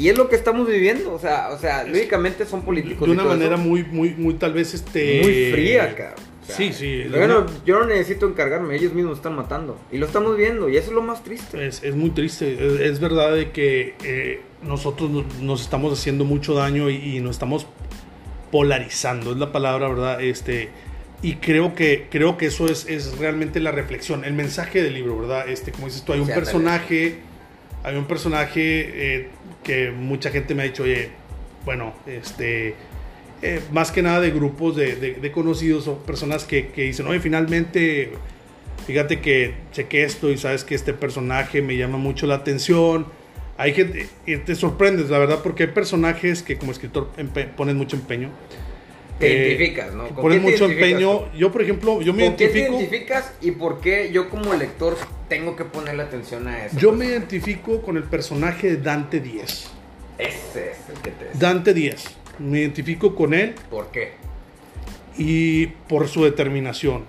[0.00, 3.06] Y es lo que estamos viviendo, o sea, o sea, lógicamente son políticos.
[3.06, 3.62] de una manera eso.
[3.64, 5.20] muy, muy, muy tal vez este.
[5.22, 6.14] muy fría, cabrón.
[6.42, 9.78] O sea, Sí, sí, Bueno, una- yo no necesito encargarme, ellos mismos están matando.
[9.92, 11.66] Y lo estamos viendo, y eso es lo más triste.
[11.66, 12.54] Es, es muy triste.
[12.54, 17.20] Es, es verdad de que eh, nosotros nos- nos estamos haciendo mucho daño y, y
[17.20, 17.66] nos estamos
[18.50, 20.20] polarizando, es la palabra, ¿verdad?
[20.22, 20.70] Este,
[21.22, 25.18] y creo que, creo que eso es, es realmente la reflexión, el mensaje del libro,
[25.18, 25.48] ¿verdad?
[25.48, 27.18] Este, como dices tú, hay un Sí, personaje,
[27.82, 29.28] hay un personaje eh,
[29.62, 31.10] que mucha gente me ha dicho, oye,
[31.64, 32.74] bueno, este,
[33.42, 37.06] eh, más que nada de grupos de, de- de conocidos o personas que, que dicen,
[37.06, 38.12] oye, finalmente,
[38.86, 43.06] fíjate que chequé esto y sabes que este personaje me llama mucho la atención.
[43.58, 47.10] Hay gente, y te sorprendes, la verdad, porque hay personajes que como escritor
[47.56, 48.30] ponen mucho empeño.
[49.18, 50.08] Te Eh, identificas, ¿no?
[50.08, 51.32] ¿Con Ponen qué te mucho empeño.
[51.34, 52.78] Yo, por ejemplo, yo me ¿Con qué te identifico.
[52.80, 54.96] identificas y por qué yo como lector
[55.30, 56.76] tengo que ponerle atención a eso?
[56.78, 59.70] Yo me identifico con el personaje de Dante 10.
[60.18, 61.30] Ese es el que te...
[61.38, 62.04] Dante 10.
[62.40, 64.12] Me identifico con él ¿Por qué?
[65.16, 67.04] y por su determinación.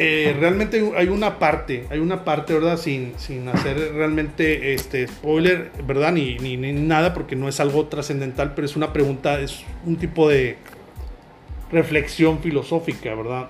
[0.00, 2.76] Eh, realmente hay- hay una parte, hay una parte, ¿verdad?
[2.78, 6.12] Sin, sin hacer realmente este spoiler, ¿verdad?
[6.12, 9.96] Ni, ni, ni nada, porque no es algo trascendental, pero es una pregunta, es un
[9.96, 10.56] tipo de
[11.72, 13.48] reflexión filosófica, ¿verdad?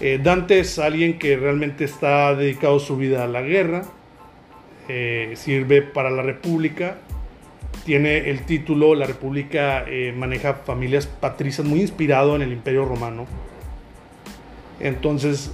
[0.00, 3.84] Eh, Dante es alguien que realmente está dedicado su vida a la guerra,
[4.88, 6.98] eh, sirve para la República,
[7.84, 13.26] tiene el título, la República eh, maneja familias patricias muy inspirado en el Imperio Romano.
[14.80, 15.52] Entonces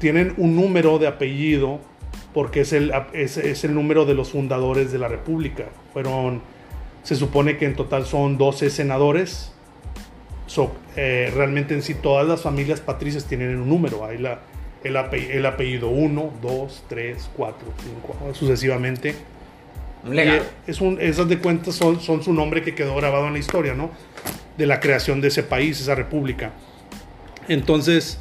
[0.00, 1.80] tienen un número de apellido
[2.34, 5.66] porque es el, es, el número de los fundadores de la República.
[5.92, 6.42] Fueron,
[7.04, 9.53] se supone que en total son 12 senadores.
[10.46, 14.04] So, eh, realmente en sí todas las familias patricias tienen un número.
[14.04, 14.40] Hay la,
[14.82, 17.68] el, ape- el apellido 1, 2, 3, 4,
[18.22, 19.14] 5, sucesivamente.
[20.04, 20.42] Un legado.
[20.66, 23.38] Y es un, esas de cuentas son, son su nombre que quedó grabado en la
[23.38, 23.90] historia, ¿no?
[24.58, 26.52] De la creación de ese país, esa república.
[27.48, 28.18] Entonces,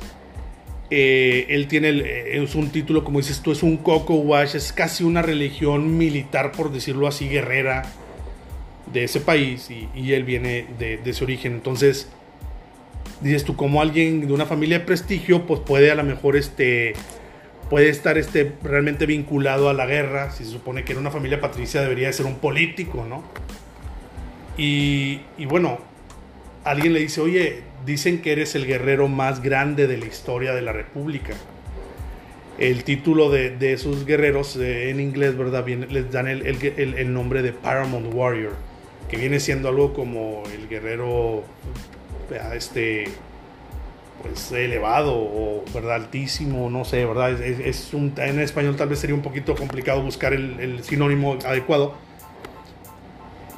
[0.89, 4.55] eh, él tiene, el- eh, es un título, como dices tú, es un Coco Wash,
[4.55, 7.83] es casi una religión militar, por decirlo así, guerrera
[8.93, 11.53] de ese país, y, él viene de, ese origen.
[11.53, 12.09] Entonces,
[13.21, 16.93] dices tú, como alguien de una familia de prestigio, pues puede a lo mejor este
[17.69, 21.41] puede estar este, realmente vinculado a la guerra, si se supone que en una familia
[21.41, 23.23] patricia debería de ser un político, ¿no?
[24.57, 25.79] Y, y bueno,
[26.63, 30.61] alguien le dice, oye, dicen que eres el guerrero más grande de la historia de
[30.61, 31.33] la República.
[32.59, 35.65] El título de, de esos guerreros eh, en inglés, ¿verdad?
[35.65, 38.53] Viene- les dan el- el nombre de Paramount Warrior,
[39.13, 41.43] que viene siendo algo como el guerrero,
[42.55, 43.05] este,
[44.21, 48.99] pues elevado o verdad altísimo no sé verdad es- es un, en español tal vez
[48.99, 51.93] sería un poquito complicado buscar el, el sinónimo adecuado.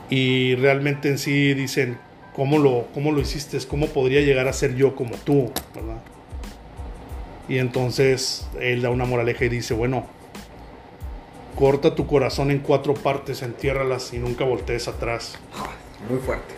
[0.09, 1.97] Y realmente en sí dicen
[2.35, 5.97] cómo lo cómo lo hiciste cómo podría llegar a ser yo como tú verdad
[7.47, 10.05] Y entonces él da una moraleja y dice, bueno,
[11.55, 15.37] corta tu corazón en cuatro partes, entiérralas y nunca voltees atrás.
[16.09, 16.53] Muy fuerte.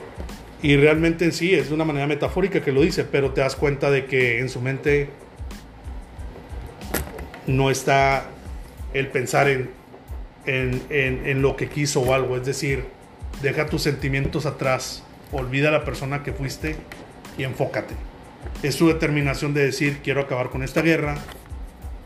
[0.62, 3.56] Y realmente en sí es de una manera metafórica que lo dice, pero te das
[3.56, 5.10] cuenta de que en su mente
[7.46, 8.26] no está
[8.94, 9.70] el pensar en,
[10.46, 12.36] en, en, lo que quiso o algo.
[12.36, 12.86] Es decir,
[13.44, 16.76] deja tus sentimientos atrás, olvida a la persona que fuiste
[17.38, 17.94] y enfócate.
[18.64, 21.18] Es su determinación de decir, quiero acabar con esta guerra,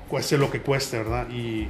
[0.09, 1.29] cueste lo que cueste, ¿verdad?
[1.29, 1.69] Y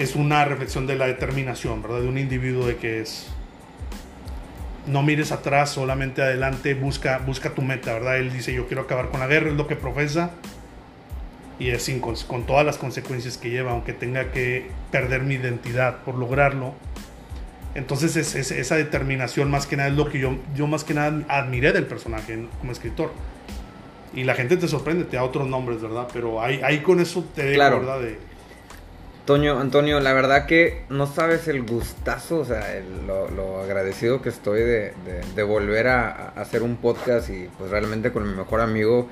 [0.00, 2.00] es una reflexión de la determinación, ¿verdad?
[2.00, 3.26] De un individuo de que es...
[4.86, 8.16] No mires atrás, solamente adelante, busca, busca tu meta, ¿verdad?
[8.16, 10.30] Él dice, yo quiero acabar con la guerra, es lo que profesa.
[11.58, 15.98] Y es sin, con, todas las consecuencias que lleva, aunque tenga que perder mi identidad
[15.98, 16.72] por lograrlo.
[17.74, 21.22] Entonces es, esa determinación más que nada es lo que yo, yo más que nada
[21.28, 23.12] admiré del personaje como escritor.
[24.14, 26.08] Y la gente te sorprende, te da otros nombres, ¿verdad?
[26.10, 28.00] Pero ahí, ahí con eso te ¿verdad?
[28.00, 28.29] De,
[29.30, 32.66] Toño, Antonio, la verdad que no sabes el gustazo, o sea,
[33.06, 38.34] lo, agradecido que estoy de, volver a, hacer un podcast y pues realmente con mi
[38.34, 39.08] mejor amigo,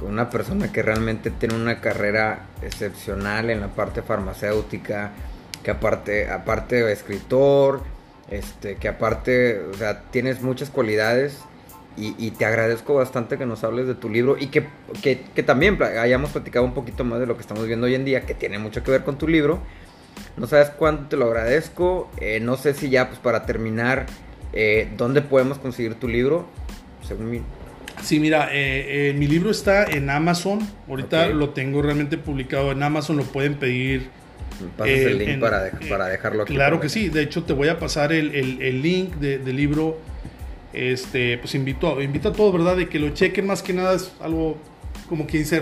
[0.00, 5.12] con una persona que realmente tiene una carrera excepcional en la parte farmacéutica,
[5.62, 7.82] que aparte, aparte escritor,
[8.28, 11.38] este, que aparte, o sea, tienes muchas cualidades
[11.96, 14.66] y, te agradezco bastante que nos hables de tu libro y que,
[15.02, 18.22] que, también hayamos platicado un poquito más de lo que estamos viendo hoy en día,
[18.22, 19.60] que tiene mucho que ver con tu libro.
[20.36, 22.10] No sabes cuánto te lo agradezco.
[22.20, 24.06] Eh, no sé si ya, pues para terminar,
[24.52, 26.46] eh, ¿dónde podemos conseguir tu libro?
[27.06, 27.40] Según mi...
[28.02, 30.58] Sí, mira, eh, mi libro está en Amazon.
[30.88, 33.16] Ahorita lo tengo realmente publicado en Amazon.
[33.16, 34.10] Lo pueden pedir.
[34.76, 36.54] Pasas el link para, para, dejarlo aquí.
[36.54, 37.08] Claro que sí.
[37.08, 39.98] De hecho, te voy a pasar el, el, el link de, del libro
[40.76, 42.76] este, pues invito, invito a todos, ¿verdad?
[42.76, 44.58] De que lo chequen más que nada es algo
[45.08, 45.60] como quien dice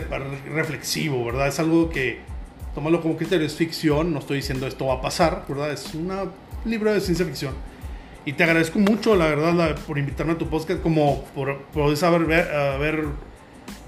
[0.48, 1.48] reflexivo, ¿verdad?
[1.48, 2.18] Es algo que
[2.74, 5.72] tómalo como criterio, es ficción, no estoy diciendo esto va a pasar, ¿verdad?
[5.72, 6.10] Es un
[6.64, 7.54] libro de ciencia ficción.
[8.26, 12.24] Y te agradezco mucho, la verdad, por invitarme a tu podcast, como por, por saber
[12.24, 12.48] ver,
[12.78, 13.04] ver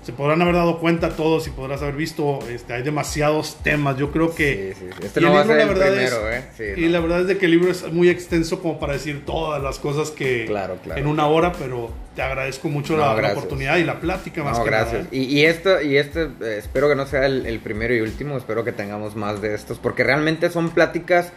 [0.07, 3.97] se podrán haber dado cuenta todos y podrás haber visto, este, hay demasiados temas.
[3.97, 4.77] Yo creo que.
[4.79, 5.05] Sí, sí.
[5.05, 6.45] Este no va a ser el primero, ¿eh?
[6.57, 9.25] Sí, y la verdad es de que el libro es muy extenso como para decir
[9.27, 10.47] todas las cosas que.
[10.47, 11.01] Claro, claro.
[11.01, 14.71] En una hora, pero te agradezco mucho la, oportunidad y la plática más no, que
[14.71, 14.93] gracias.
[14.93, 15.19] Nada, ¿eh?
[15.19, 18.37] y, y, esto, y este, eh, espero que no sea el, el primero y último,
[18.37, 21.33] espero que tengamos más de estos, porque realmente son pláticas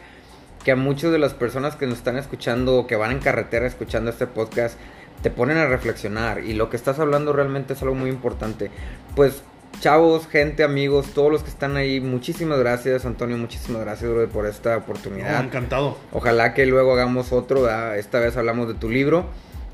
[0.64, 3.66] que a muchas de las personas que nos están escuchando o que van en carretera
[3.66, 4.78] escuchando este podcast
[5.22, 8.72] te ponen a reflexionar y lo que estás hablando realmente es algo muy importante.
[9.16, 9.44] Pues
[9.80, 14.78] chavos, gente, amigos, todos los que están ahí, muchísimas gracias Antonio, muchísimas gracias por esta
[14.78, 15.44] oportunidad.
[15.44, 15.98] encantado.
[16.12, 19.26] Ojalá que luego hagamos otro, esta vez hablamos de tu libro.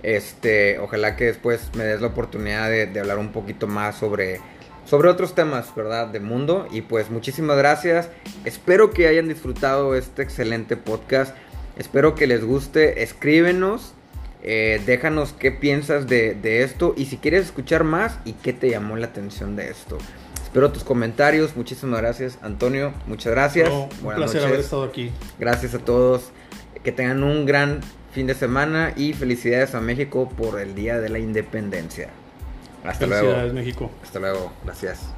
[0.05, 4.39] Este, ojalá que después me des la oportunidad de, hablar un poquito más sobre,
[4.85, 6.09] sobre otros temas, ¿verdad?
[6.09, 6.67] De mundo.
[6.69, 8.09] Y pues muchísimas gracias.
[8.43, 11.35] Espero que hayan disfrutado este excelente podcast.
[11.75, 13.01] Espero que les guste.
[13.01, 13.94] Escríbenos
[14.47, 18.95] eh, déjanos qué piensas de, esto y si quieres escuchar más y qué te llamó
[18.95, 19.97] la atención de esto.
[20.43, 21.57] Espero tus comentarios.
[21.57, 22.93] Muchísimas gracias, Antonio.
[23.07, 23.69] Muchas gracias.
[23.69, 25.09] un placer haber estado aquí.
[25.39, 26.29] Gracias a todos.
[26.83, 27.81] Que tengan un gran
[28.11, 32.09] fin de semana y felicidades a México por el Día de la Independencia.
[32.83, 33.89] Hasta felicidades, México.
[34.03, 34.53] Hasta luego.
[34.63, 35.14] Gracias.